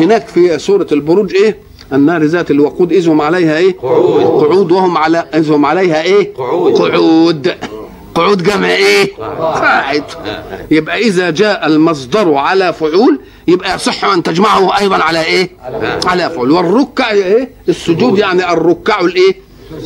هناك 0.00 0.28
في 0.28 0.58
سورة 0.58 0.86
البروج 0.92 1.34
إيه؟ 1.34 1.58
النار 1.92 2.24
ذات 2.24 2.50
الوقود 2.50 2.92
إذ 2.92 3.08
هم 3.08 3.20
عليها 3.20 3.58
إيه؟ 3.58 3.76
قعود. 3.78 4.22
قعود. 4.44 4.72
وهم 4.72 4.98
على 4.98 5.18
إذ 5.34 5.50
هم 5.52 5.66
عليها 5.66 6.02
إيه؟ 6.02 6.34
قعود. 6.34 6.72
قعود. 6.72 7.54
قعود 8.18 8.42
جمع 8.42 8.68
إيه؟ 8.68 9.16
قاعد. 9.38 10.04
يبقى 10.70 10.98
إذا 10.98 11.30
جاء 11.30 11.66
المصدر 11.66 12.34
على 12.34 12.72
فعول 12.72 13.20
يبقى 13.48 13.74
يصح 13.74 14.04
أن 14.04 14.22
تجمعه 14.22 14.78
أيضا 14.78 14.96
على 14.96 15.24
إيه؟ 15.24 15.50
على 16.06 16.30
فعول. 16.30 16.50
والركع 16.50 17.10
إيه؟ 17.10 17.50
السجود 17.68 18.18
يعني 18.18 18.52
الركع 18.52 19.00
الإيه؟ 19.00 19.34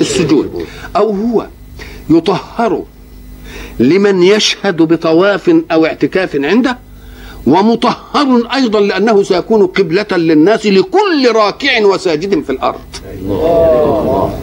السجود. 0.00 0.66
أو 0.96 1.10
هو 1.10 1.46
يطهر 2.10 2.84
لمن 3.78 4.22
يشهد 4.22 4.76
بطواف 4.76 5.56
أو 5.72 5.86
اعتكاف 5.86 6.36
عنده 6.36 6.78
ومطهر 7.46 8.48
أيضا 8.54 8.80
لأنه 8.80 9.22
سيكون 9.22 9.66
قبلة 9.66 10.06
للناس 10.12 10.66
لكل 10.66 11.32
راكع 11.34 11.84
وساجد 11.84 12.44
في 12.44 12.50
الأرض. 12.52 12.80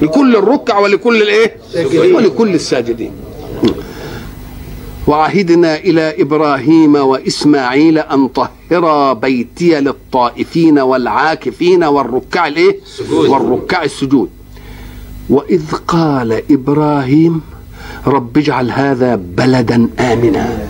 لكل 0.01 0.35
الركع 0.35 0.77
ولكل 0.79 1.21
الإيه؟ 1.21 1.57
ولكل 2.15 2.53
الساجدين. 2.55 3.11
وعهدنا 5.09 5.75
إلى 5.75 6.21
إبراهيم 6.21 6.95
وإسماعيل 6.95 7.97
أن 7.97 8.27
طهرا 8.27 9.13
بيتي 9.13 9.79
للطائفين 9.79 10.79
والعاكفين 10.79 11.83
والركع 11.83 12.47
السجود. 12.47 13.29
والركع 13.29 13.83
السجود. 13.83 14.29
وإذ 15.29 15.61
قال 15.87 16.41
إبراهيم 16.51 17.41
رب 18.07 18.37
اجعل 18.37 18.71
هذا 18.71 19.15
بلدا 19.15 19.89
آمنا. 19.99 20.67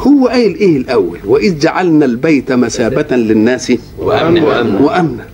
هو 0.00 0.28
قايل 0.28 0.54
إيه 0.54 0.76
الأول؟ 0.76 1.18
وإذ 1.24 1.58
جعلنا 1.58 2.04
البيت 2.04 2.52
مثابة 2.52 3.16
للناس 3.16 3.72
وأمن 3.98 4.42
وأمن 4.42 4.74
وأمنا. 4.74 5.26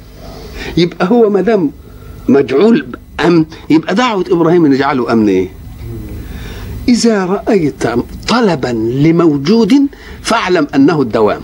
يبقى 0.76 1.09
هو 1.09 1.30
ما 1.30 1.40
دام 1.40 1.70
مجعول 2.28 2.86
امن 3.24 3.45
يبقى 3.70 3.95
دعوة 3.95 4.24
إبراهيم 4.30 4.64
إن 4.64 4.72
يجعله 4.72 5.12
أمن 5.12 5.28
إيه؟ 5.28 5.49
إذا 6.88 7.24
رأيت 7.24 7.84
طلبا 8.28 8.68
لموجود 9.04 9.74
فاعلم 10.22 10.66
أنه 10.74 11.02
الدوام. 11.02 11.40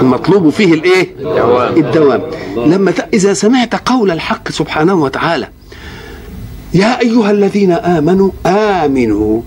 المطلوب 0.00 0.50
فيه 0.50 0.74
الإيه؟ 0.74 1.14
الدوام. 1.18 1.76
الدوام. 1.76 2.22
لما 2.56 2.90
ت... 2.90 3.08
إذا 3.14 3.32
سمعت 3.34 3.88
قول 3.88 4.10
الحق 4.10 4.50
سبحانه 4.50 4.94
وتعالى 4.94 5.48
يا 6.74 7.00
أيها 7.00 7.30
الذين 7.30 7.72
آمنوا 7.72 8.30
آمنوا. 8.46 9.40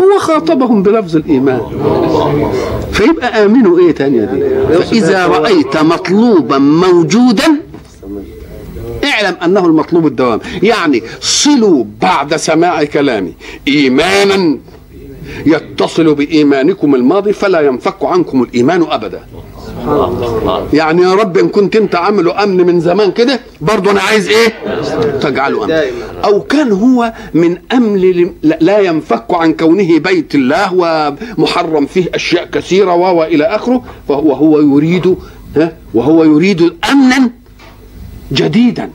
هو 0.00 0.18
خاطبهم 0.18 0.82
بلفظ 0.82 1.16
الإيمان. 1.16 1.60
فيبقى 2.92 3.44
آمنوا 3.44 3.78
إيه 3.78 3.92
تانية 3.92 4.24
دي 4.24 4.40
فإذا 4.78 5.26
رأيت 5.26 5.76
مطلوبا 5.76 6.58
موجودا 6.58 7.56
اعلم 9.24 9.36
انه 9.44 9.66
المطلوب 9.66 10.06
الدوام. 10.06 10.40
يعني 10.62 11.02
صلوا 11.20 11.84
بعد 12.02 12.36
سماع 12.36 12.84
كلامي. 12.84 13.32
إيمانا 13.68 14.58
يتصل 15.46 16.14
بإيمانكم 16.14 16.94
الماضي 16.94 17.32
فلا 17.32 17.60
ينفك 17.60 18.04
عنكم 18.04 18.42
الإيمان 18.42 18.82
أبدا. 18.90 19.20
يعني 20.72 21.02
يا 21.02 21.14
رب 21.14 21.38
إن 21.38 21.48
كنت 21.48 21.76
أنت 21.76 21.94
عامله 21.94 22.42
أمن 22.42 22.66
من 22.66 22.80
زمان 22.80 23.12
كده 23.12 23.40
برضه 23.60 23.90
أنا 23.90 24.00
عايز 24.00 24.28
إيه؟ 24.28 24.48
تجعله 25.20 25.64
أمن. 25.64 25.70
أو 26.24 26.40
كان 26.40 26.72
هو 26.72 27.12
من 27.34 27.58
امن 27.72 28.30
لا- 28.42 28.78
ينفك 28.80 29.24
عن 29.30 29.52
كونه 29.52 29.98
بيت 29.98 30.34
الله 30.34 30.74
ومحرم 31.38 31.86
فيه 31.86 32.04
أشياء 32.14 32.44
كثيرة 32.52 32.94
و 32.94 33.22
إلى 33.24 33.44
آخره 33.44 33.82
فهو 34.08 34.32
هو 34.32 34.60
يريد 34.60 35.16
وهو 35.94 36.24
يريد 36.24 36.72
أمنا 36.92 37.30
جديدا. 38.32 38.90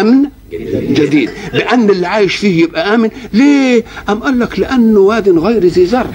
أمن 0.00 0.28
جديد. 0.90 1.30
بأن 1.52 1.90
اللي 1.90 2.06
عايش 2.06 2.34
فيه 2.36 2.62
يبقى 2.62 2.94
آمن. 2.94 3.10
ليه؟ 3.32 3.84
أم 4.08 4.18
قال 4.20 4.38
لك 4.38 4.58
لأنه 4.58 5.00
واد 5.00 5.28
غير 5.38 5.64
ذي 5.66 5.86
زرع. 5.86 6.06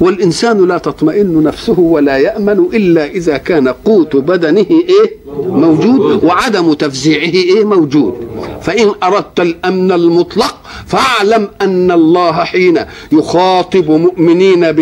والإنسان 0.00 0.68
لا 0.68 0.78
تطمئن 0.78 1.42
نفسه 1.42 1.80
ولا 1.80 2.16
يأمن 2.16 2.58
إلا 2.74 3.06
إذا 3.06 3.36
كان 3.36 3.68
قوت 3.68 4.16
بدنه 4.16 4.66
إيه؟ 4.70 5.16
موجود 5.48 6.24
وعدم 6.24 6.72
تفزيعه 6.72 7.34
إيه؟ 7.34 7.64
موجود. 7.64 8.14
فإن 8.62 8.88
أردت 9.02 9.40
الأمن 9.40 9.92
المطلق 9.92 10.56
فاعلم 10.86 11.48
أن 11.62 11.90
الله 11.90 12.32
حين 12.32 12.78
يخاطب 13.12 13.90
مؤمنين 13.90 14.72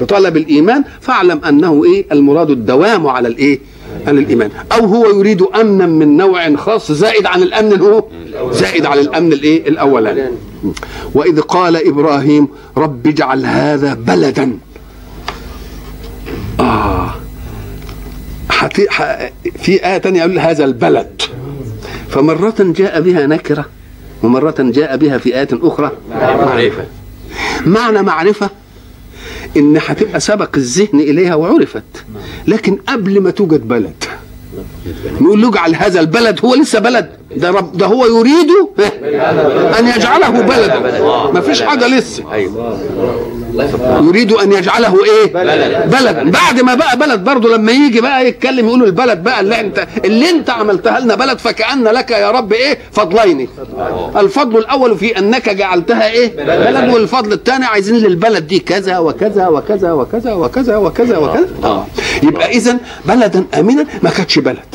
بطلب 0.00 0.36
الإيمان 0.36 0.84
فاعلم 1.00 1.40
أنه 1.48 1.84
إيه؟ 1.84 2.06
المراد 2.12 2.50
الدوام 2.50 3.06
على 3.06 3.28
الإيه؟ 3.28 3.58
عن 4.06 4.18
الإيمان. 4.18 4.50
أو 4.72 4.86
هو 4.86 5.06
يريد 5.18 5.42
أمنا 5.42 5.86
من 5.86 6.16
نوع 6.16 6.56
خاص 6.56 6.92
زائد 6.92 7.26
عن 7.26 7.42
الأمن 7.42 7.72
اللي 7.72 7.84
هو 7.84 8.04
زائد 8.52 8.86
عن 8.86 8.98
الأمن 8.98 9.32
الإيه؟ 9.32 9.68
الأولاني. 9.68 10.22
وإذ 11.14 11.40
قال 11.40 11.88
إبراهيم 11.88 12.48
رب 12.76 13.06
اجعل 13.06 13.46
هذا 13.46 13.94
بلدا. 13.94 14.58
آه. 16.60 17.14
حتي 18.50 18.86
ح... 18.90 19.30
في 19.58 19.86
آية 19.86 19.98
تانية 19.98 20.20
يقول 20.20 20.38
هذا 20.38 20.64
البلد. 20.64 21.22
فمرة 22.08 22.54
جاء 22.58 23.00
بها 23.00 23.26
نكرة 23.26 23.64
ومرة 24.22 24.54
جاء 24.58 24.96
بها 24.96 25.18
في 25.18 25.34
آية 25.40 25.48
أخرى. 25.52 25.92
معرفة. 26.10 26.84
معنى 27.66 28.02
معرفة؟ 28.02 28.50
إن 29.56 29.78
هتبقى 29.86 30.20
سبق 30.20 30.56
الذهن 30.56 31.00
إليها 31.00 31.34
وعرفت. 31.34 31.82
لكن 32.48 32.76
قبل 32.76 33.20
ما 33.20 33.30
توجد 33.30 33.68
بلد. 33.68 34.04
نقول 35.20 35.42
له 35.42 35.48
اجعل 35.48 35.74
هذا 35.74 36.00
البلد 36.00 36.44
هو 36.44 36.54
لسه 36.54 36.78
بلد. 36.78 37.10
ده 37.36 37.50
رب 37.50 37.76
ده 37.78 37.86
هو 37.86 38.06
يريد 38.06 38.50
أن 39.78 39.88
يجعله 39.88 40.28
بلدا. 40.30 40.78
ما 41.32 41.40
فيش 41.40 41.62
حاجة 41.62 41.86
لسه. 41.86 42.24
يريد 44.02 44.32
أن 44.32 44.52
يجعله 44.52 44.96
إيه؟ 45.04 45.32
بلد. 45.32 45.90
بلد 45.90 46.32
بعد 46.32 46.60
ما 46.60 46.74
بقى 46.74 46.96
بلد 46.98 47.24
برضه 47.24 47.56
لما 47.56 47.72
يجي 47.72 48.00
بقى 48.00 48.28
يتكلم 48.28 48.66
يقولوا 48.66 48.86
البلد 48.86 49.22
بقى 49.22 49.40
اللي 49.40 49.60
انت 49.60 49.86
اللي 50.04 50.30
أنت 50.30 50.50
عملتها 50.50 51.00
لنا 51.00 51.14
بلد 51.14 51.38
فكأن 51.38 51.84
لك 51.84 52.10
يا 52.10 52.30
رب 52.30 52.52
إيه؟ 52.52 52.78
فضلين. 52.92 53.48
الفضل 54.16 54.58
الأول 54.58 54.98
في 54.98 55.18
أنك 55.18 55.48
جعلتها 55.48 56.10
إيه؟ 56.10 56.36
بلد. 56.36 56.94
والفضل 56.94 57.32
الثاني 57.32 57.64
عايزين 57.64 57.96
للبلد 57.96 58.46
دي 58.46 58.58
كذا 58.58 58.98
وكذا 58.98 59.48
وكذا 59.48 59.92
وكذا 59.92 60.32
وكذا 60.32 60.76
وكذا 60.76 61.16
وكذا. 61.18 61.48
آه 61.64 61.86
يبقى 62.22 62.50
اذا 62.50 62.76
بلدا 63.04 63.44
أمنا 63.58 63.86
ما 64.02 64.10
كانتش 64.10 64.38
بلد. 64.38 64.74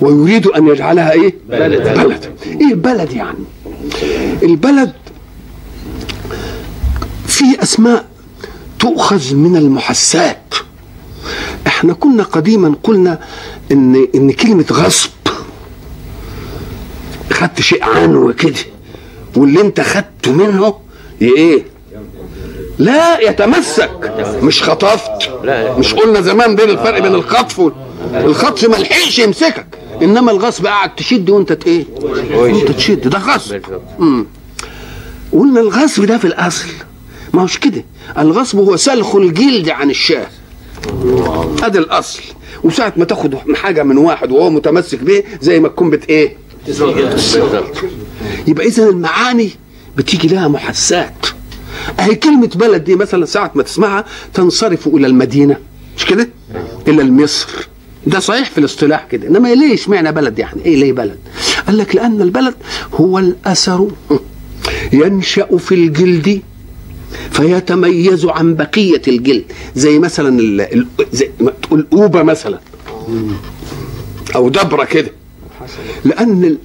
ويريد 0.00 0.46
أن 0.46 0.68
يجعلها 0.68 1.12
إيه؟ 1.12 1.34
بلد. 1.48 1.82
بلد. 1.98 2.24
إيه 2.46 2.74
بلد 2.74 3.12
يعني؟ 3.12 3.38
البلد 4.42 4.92
في 7.26 7.62
أسماء 7.62 8.04
تؤخذ 8.78 9.34
من 9.34 9.56
المحسات. 9.56 10.54
إحنا 11.66 11.92
كنا 11.92 12.22
قديما 12.22 12.74
قلنا 12.82 13.18
ان 13.72 14.06
إن 14.14 14.32
كلمة 14.32 14.64
غصب 14.72 15.10
خدت 17.32 17.60
شيء 17.60 17.84
عنه 17.84 18.32
كده 18.32 18.54
واللي 19.36 19.60
أنت 19.60 19.80
خدته 19.80 20.32
منه 20.32 20.74
إيه؟ 21.22 21.64
لا 22.78 23.20
يتمسك. 23.20 24.12
مش 24.42 24.62
خطفت. 24.62 25.30
مش 25.78 25.94
قلنا 25.94 26.20
زمان 26.20 26.56
بين 26.56 26.70
الفرق 26.70 26.98
بين 27.02 27.14
الخطف 27.14 27.72
الخطف 28.14 28.68
ما 28.68 28.76
لحقش 28.76 29.18
يمسكك. 29.18 29.66
إنما 30.02 30.32
الغصب 30.32 30.66
قاعد 30.66 30.94
تشد 30.94 31.30
وأنت 31.30 31.66
إيه؟ 31.66 31.84
وأنت 32.34 32.70
تشد. 32.70 33.08
ده 33.08 33.18
غصب. 33.18 33.52
بالظبط. 33.54 33.82
مم. 33.98 34.26
قلنا 35.32 35.60
الغصب 35.60 36.04
ده 36.04 36.18
في 36.18 36.24
الأصل. 36.24 36.68
ما 37.34 37.42
هوش 37.42 37.58
كده. 37.58 37.84
الغصب 38.18 38.58
هو 38.58 38.76
سلخ 38.76 39.14
الجلد 39.16 39.68
عن 39.68 39.90
الشاه. 39.90 40.26
أدي 41.62 41.78
الأصل. 41.78 42.22
وساعة 42.64 42.92
ما 42.96 43.04
تاخد 43.04 43.34
حاجة 43.54 43.82
من 43.82 43.98
واحد 43.98 44.32
وهو 44.32 44.50
متمسك 44.50 44.98
بيه 44.98 45.24
زي 45.40 45.60
ما 45.60 45.68
تكون 45.68 45.90
بت 45.90 46.08
إيه؟ 46.08 46.36
يبقى 48.46 48.66
اذا 48.66 48.88
المعاني 48.88 49.50
بتيجي 49.96 50.28
لها 50.28 50.48
محسات. 50.48 51.26
أهي 52.00 52.14
كلمة 52.14 52.50
بلد 52.54 52.84
دي 52.84 52.96
مثلا 52.96 53.26
ساعة 53.26 53.52
ما 53.54 53.62
تسمعها 53.62 54.04
تنصرف 54.34 54.86
إلى 54.86 55.06
المدينة. 55.06 55.56
مش 55.96 56.04
كده؟ 56.06 56.28
إلى 56.88 57.02
المصر. 57.02 57.68
ده 58.08 58.20
صحيح 58.20 58.50
في 58.50 58.58
الاصطلاح 58.58 59.06
كده 59.10 59.28
إنما 59.28 59.54
ليه 59.54 59.74
اشمعنى 59.74 60.12
بلد 60.12 60.38
يعني؟ 60.38 60.64
إيه 60.64 60.76
ليه 60.76 60.92
بلد؟ 60.92 61.18
قال 61.66 61.78
لك 61.78 61.94
لأن 61.96 62.22
البلد 62.22 62.54
هو 62.94 63.18
الأثر 63.18 63.88
ينشأ 64.92 65.56
في 65.56 65.74
الجلد 65.74 66.42
فيتميز 67.30 68.24
عن 68.26 68.54
بقية 68.54 69.02
الجلد 69.08 69.44
زي 69.76 69.98
مثلا 69.98 70.40
ال... 70.40 70.86
زي 71.12 71.30
ما 71.40 71.52
تقول 71.62 71.86
اوبه 71.92 72.22
مثلا 72.22 72.58
أو 74.36 74.48
دبرة 74.48 74.84
كده. 74.84 75.10
لأن. 76.04 76.56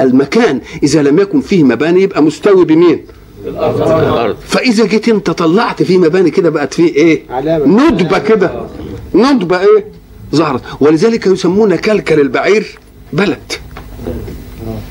المكان 0.00 0.60
إذا 0.82 1.02
لم 1.02 1.18
يكن 1.18 1.40
فيه 1.40 1.64
مباني 1.64 2.02
يبقى 2.02 2.22
مستوي 2.22 2.64
بمين؟ 2.64 3.04
الأرض. 3.46 4.36
فإذا 4.46 4.84
جيت 4.86 5.08
أنت 5.08 5.30
طلعت 5.30 5.82
فيه 5.82 5.98
مباني 5.98 6.30
كده 6.30 6.50
بقت 6.50 6.74
فيه 6.74 6.94
إيه؟ 6.94 7.22
علامة. 7.30 7.88
ندبة 7.90 8.18
كده. 8.18 8.66
ندبة 9.14 9.60
إيه؟ 9.60 9.84
ظهرت 10.34 10.62
ولذلك 10.80 11.26
يسمون 11.26 11.76
كلكل 11.76 12.20
البعير 12.20 12.78
بلد. 13.12 13.52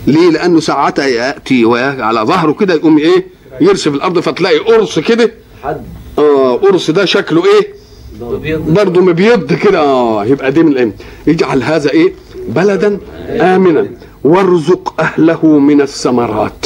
ليه؟ 0.07 0.29
لأنه 0.29 0.59
ساعتها 0.59 1.05
يأتي 1.05 1.65
على 1.99 2.19
ظهره 2.19 2.51
كده 2.51 2.73
يقوم 2.73 2.97
إيه؟ 2.97 3.27
يرسم 3.61 3.93
الأرض 3.93 4.19
فتلاقي 4.19 4.57
قرص 4.57 4.99
كده. 4.99 5.31
آه 6.19 6.53
قرص 6.55 6.91
ده 6.91 7.05
شكله 7.05 7.43
إيه؟ 7.45 7.73
برضه 8.57 9.01
مبيض 9.01 9.53
كده. 9.53 9.79
آه 9.79 10.25
يبقى 10.25 10.51
دي 10.51 10.63
من 10.63 10.71
الام 10.71 10.93
يجعل 11.27 11.63
هذا 11.63 11.89
إيه؟ 11.89 12.13
بلدا 12.49 12.99
آمنا. 13.29 13.87
وارزق 14.23 14.93
أهله 14.99 15.45
من 15.45 15.81
الثمرات. 15.81 16.65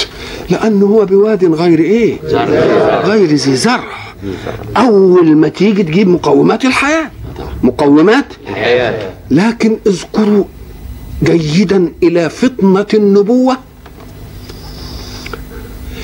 لأنه 0.50 0.86
هو 0.86 1.06
بواد 1.06 1.46
غير 1.46 1.80
إيه؟ 1.80 2.18
غير 3.04 3.26
ذي 3.28 3.56
زرع. 3.56 4.02
أول 4.78 5.36
ما 5.38 5.48
تيجي 5.48 5.84
تجيب 5.84 6.08
مقومات 6.08 6.66
الحياة. 6.66 7.12
مقومات؟ 7.64 8.26
الحياة. 8.50 9.12
لكن 9.32 9.78
اذكروا 9.88 10.44
جيدا 11.24 11.92
إلى 12.04 12.30
فطنة 12.30 12.86
النبوة. 12.94 13.58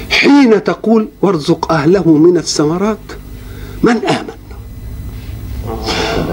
حين 0.09 0.63
تقول 0.63 1.07
وارزق 1.21 1.71
أهله 1.71 2.11
من 2.11 2.37
الثمرات 2.37 2.97
من 3.83 3.95
آمن؟ 4.05 4.37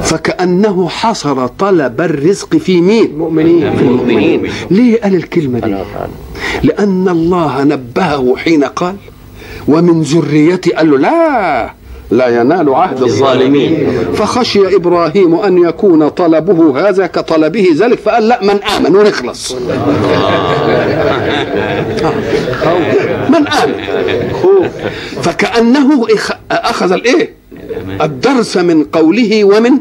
فكأنه 0.02 0.88
حصر 0.88 1.46
طلب 1.46 2.00
الرزق 2.00 2.57
في 2.57 2.80
مين؟ 2.80 3.18
مؤمنين 3.18 3.76
في 3.76 3.82
المؤمنين. 3.82 4.50
ليه 4.70 5.00
قال 5.00 5.14
الكلمة 5.14 5.59
دي؟ 5.59 5.76
لأن 6.62 7.09
الله 7.09 7.64
نبهه 7.64 8.36
حين 8.36 8.64
قال 8.64 8.96
ومن 9.68 10.02
ذريتي 10.02 10.70
قال 10.70 10.90
له 10.90 10.98
لا 10.98 11.74
لا 12.11 12.40
ينال 12.40 12.74
عهد 12.74 13.02
الظالمين 13.02 13.88
فخشي 14.14 14.76
إبراهيم 14.76 15.34
أن 15.34 15.59
يكون 15.59 16.09
طلبه 16.09 16.88
هذا 16.88 17.07
كطلبه 17.07 17.66
ذلك 17.76 17.98
فقال 17.98 18.28
لا 18.28 18.40
من 18.42 18.62
آمن 18.62 18.96
ونخلص. 18.96 19.55
من 23.28 23.48
آمن. 23.48 23.74
فكأنه 25.22 26.07
أخذ 26.50 26.92
الإيه؟ 26.92 27.34
الدرس 28.02 28.57
من 28.57 28.84
قوله 28.84 29.44
ومن 29.44 29.72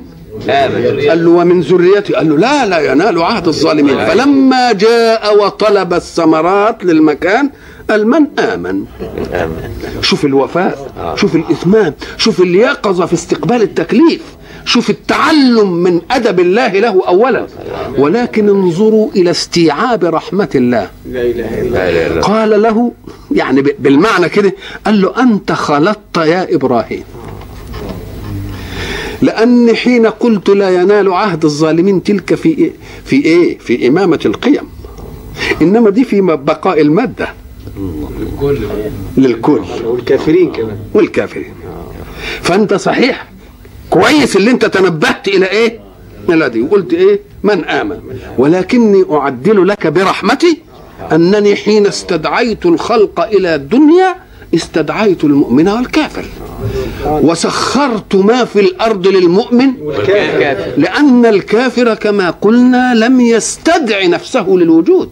قال 1.09 1.25
له 1.25 1.29
ومن 1.29 1.61
ذريتي؟ 1.61 2.13
قال 2.13 2.29
له 2.29 2.37
لا 2.37 2.65
لا 2.65 2.79
ينال 2.91 3.21
عهد 3.21 3.47
الظالمين. 3.47 3.97
فلما 4.05 4.71
جاء 4.71 5.43
وطلب 5.43 5.93
الثمرات 5.93 6.83
للمكان 6.83 7.49
قال 7.89 8.07
من 8.07 8.39
آمن؟ 8.39 8.85
امن 9.33 9.69
شوف 10.01 10.25
الوفاء 10.25 10.91
شوف 11.15 11.35
الإتمام 11.35 11.93
شوف 12.17 12.41
اليقظة 12.41 13.05
في 13.05 13.13
استقبال 13.13 13.61
التكليف 13.61 14.21
شوف 14.65 14.89
التعلم 14.89 15.73
من 15.73 16.01
أدب 16.11 16.39
الله 16.39 16.67
له 16.67 17.01
أولا. 17.07 17.47
ولكن 17.97 18.49
انظروا 18.49 19.09
إلى 19.15 19.31
استيعاب 19.31 20.05
رحمة 20.05 20.49
الله. 20.55 20.89
قال 22.21 22.61
له 22.61 22.91
يعني 23.31 23.61
بالمعنى 23.79 24.29
كده 24.29 24.53
قال 24.85 25.01
له 25.01 25.13
أنت 25.19 25.51
خلطت 25.51 26.17
يا 26.17 26.55
إبراهيم. 26.55 27.03
لأن 29.23 29.75
حين 29.75 30.05
قلت 30.07 30.49
لا 30.49 30.69
ينال 30.69 31.13
عهد 31.13 31.45
الظالمين 31.45 32.03
تلك 32.03 32.35
في 32.35 32.49
إيه؟ 32.49 32.71
في 33.05 33.15
إيه؟ 33.25 33.57
في 33.57 33.87
إمامة 33.87 34.19
القيم 34.25 34.69
إنما 35.61 35.89
دي 35.89 36.03
في 36.03 36.21
بقاء 36.21 36.81
المادة 36.81 37.27
للكل 39.17 39.61
والكافرين 39.85 40.51
كمان 40.51 40.77
والكافرين 40.93 41.53
فأنت 42.41 42.73
صحيح 42.73 43.27
كويس 43.89 44.35
اللي 44.35 44.51
أنت 44.51 44.65
تنبهت 44.65 45.27
إلى 45.27 45.45
إيه؟ 45.45 45.79
إلى 46.29 46.49
دي 46.49 46.61
وقلت 46.61 46.93
إيه؟ 46.93 47.19
من 47.43 47.65
آمن 47.65 47.99
ولكني 48.37 49.05
أعدل 49.11 49.67
لك 49.67 49.87
برحمتي 49.87 50.61
أنني 51.11 51.55
حين 51.55 51.87
استدعيت 51.87 52.65
الخلق 52.65 53.19
إلى 53.21 53.55
الدنيا 53.55 54.15
استدعيت 54.55 55.23
المؤمن 55.23 55.67
والكافر. 55.67 56.25
وسخرت 57.05 58.15
ما 58.15 58.45
في 58.45 58.59
الأرض 58.59 59.07
للمؤمن 59.07 59.69
والكافر. 59.81 60.71
لأن 60.77 61.25
الكافر 61.25 61.93
كما 61.93 62.29
قلنا 62.29 62.93
لم 62.95 63.21
يستدع 63.21 64.05
نفسه 64.05 64.45
للوجود. 64.49 65.09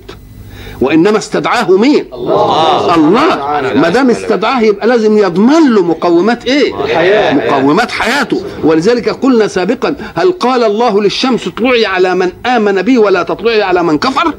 وإنما 0.82 1.18
استدعاه 1.18 1.72
مين؟ 1.78 2.06
الله 2.14 2.96
الله 2.96 3.36
ما 3.76 3.90
دام 3.90 4.10
استدعاه 4.10 4.62
يبقى 4.62 4.88
لازم 4.88 5.18
يضمن 5.18 5.74
له 5.76 5.84
مقومات 5.84 6.46
إيه؟ 6.46 6.84
الحياة. 6.84 7.34
مقومات 7.34 7.92
حياته 7.92 8.42
ولذلك 8.64 9.10
قلنا 9.10 9.48
سابقا 9.48 9.96
هل 10.16 10.32
قال 10.32 10.64
الله 10.64 11.02
للشمس 11.02 11.48
اطلعي 11.48 11.86
على 11.86 12.16
من 12.16 12.32
آمن 12.46 12.82
بي 12.82 12.98
ولا 12.98 13.24
تطلعي 13.24 13.62
على 13.62 13.84
من 13.84 13.98
كفر؟ 13.98 14.34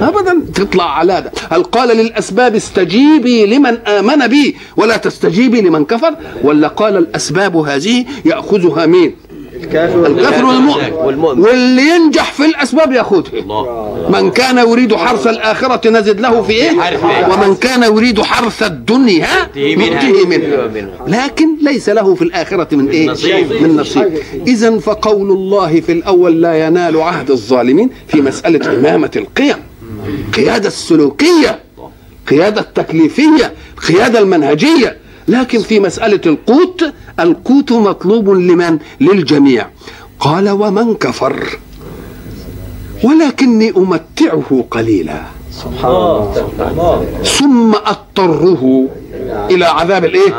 أبدا 0.00 0.40
تطلع 0.54 0.98
على 0.98 1.20
ده 1.20 1.32
هل 1.50 1.62
قال 1.62 1.96
للأسباب 1.96 2.54
استجيبي 2.54 3.46
لمن 3.46 3.76
آمن 3.86 4.26
بي 4.26 4.56
ولا 4.76 4.96
تستجيبي 4.96 5.60
لمن 5.60 5.84
كفر؟ 5.84 6.14
ولا 6.42 6.68
قال 6.68 6.96
الأسباب 6.96 7.56
هذه 7.56 8.04
يأخذها 8.24 8.86
مين؟ 8.86 9.16
الكافر 9.64 10.06
الكافر 10.06 10.44
والمؤمن. 10.44 10.92
والمؤمن. 10.92 11.42
واللي 11.42 11.82
ينجح 11.88 12.32
في 12.32 12.44
الأسباب 12.44 12.92
ياخذها 12.92 13.22
من 14.08 14.30
كان 14.30 14.58
يريد 14.58 14.94
حرث 14.94 15.26
الآخرة 15.26 15.90
نزد 15.90 16.20
له 16.20 16.42
في 16.42 16.52
إيه؟ 16.52 16.80
حرثه. 16.80 17.34
ومن 17.34 17.54
كان 17.54 17.82
يريد 17.82 18.22
حرث 18.22 18.62
الدنيا 18.62 19.28
نؤتيه 19.56 20.26
منها. 20.26 20.90
لكن 21.06 21.48
ليس 21.62 21.88
له 21.88 22.14
في 22.14 22.22
الآخرة 22.22 22.74
من 22.76 22.88
إيه؟ 22.88 23.06
نصيب. 23.10 23.62
من 23.62 23.76
نصيب. 23.76 24.18
إذا 24.46 24.78
فقول 24.78 25.30
الله 25.30 25.80
في 25.80 25.92
الأول 25.92 26.42
لا 26.42 26.66
ينال 26.66 27.00
عهد 27.00 27.30
الظالمين 27.30 27.90
في 28.08 28.20
مسألة 28.20 28.72
إمامة 28.78 29.10
القيم. 29.16 29.56
القيادة 30.28 30.68
السلوكية 30.68 31.58
القيادة 32.24 32.60
التكليفية 32.60 33.52
القيادة 33.78 34.18
المنهجية. 34.18 34.96
لكن 35.28 35.58
في 35.58 35.80
مسألة 35.80 36.20
القوت 36.26 36.84
القوت 37.20 37.72
مطلوب 37.72 38.30
لمن؟ 38.30 38.78
للجميع. 39.00 39.66
قال 40.20 40.48
ومن 40.48 40.94
كفر 40.94 41.58
ولكني 43.04 43.72
أمتعه 43.76 44.64
قليلا. 44.70 45.22
سبحان 45.52 45.90
الله 46.70 47.06
ثم 47.24 47.74
أضطره 47.74 48.86
إلى 49.50 49.64
عذاب 49.64 50.04
الإيه؟ 50.04 50.32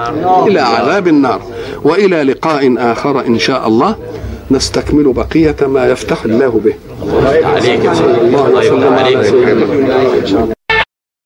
إلى 0.47 0.59
عذاب 0.59 1.07
النار. 1.07 1.41
وإلى 1.83 2.23
لقاء 2.23 2.75
آخر 2.77 3.25
إن 3.25 3.39
شاء 3.39 3.67
الله. 3.67 3.95
نستكمل 4.51 5.13
بقية 5.13 5.55
ما 5.61 5.87
يفتح 5.87 6.25
الله 6.25 6.61
به. 6.65 6.73
عليك. 7.45 7.85
الله 7.85 8.43
على 8.57 8.85
عليك. 8.85 10.58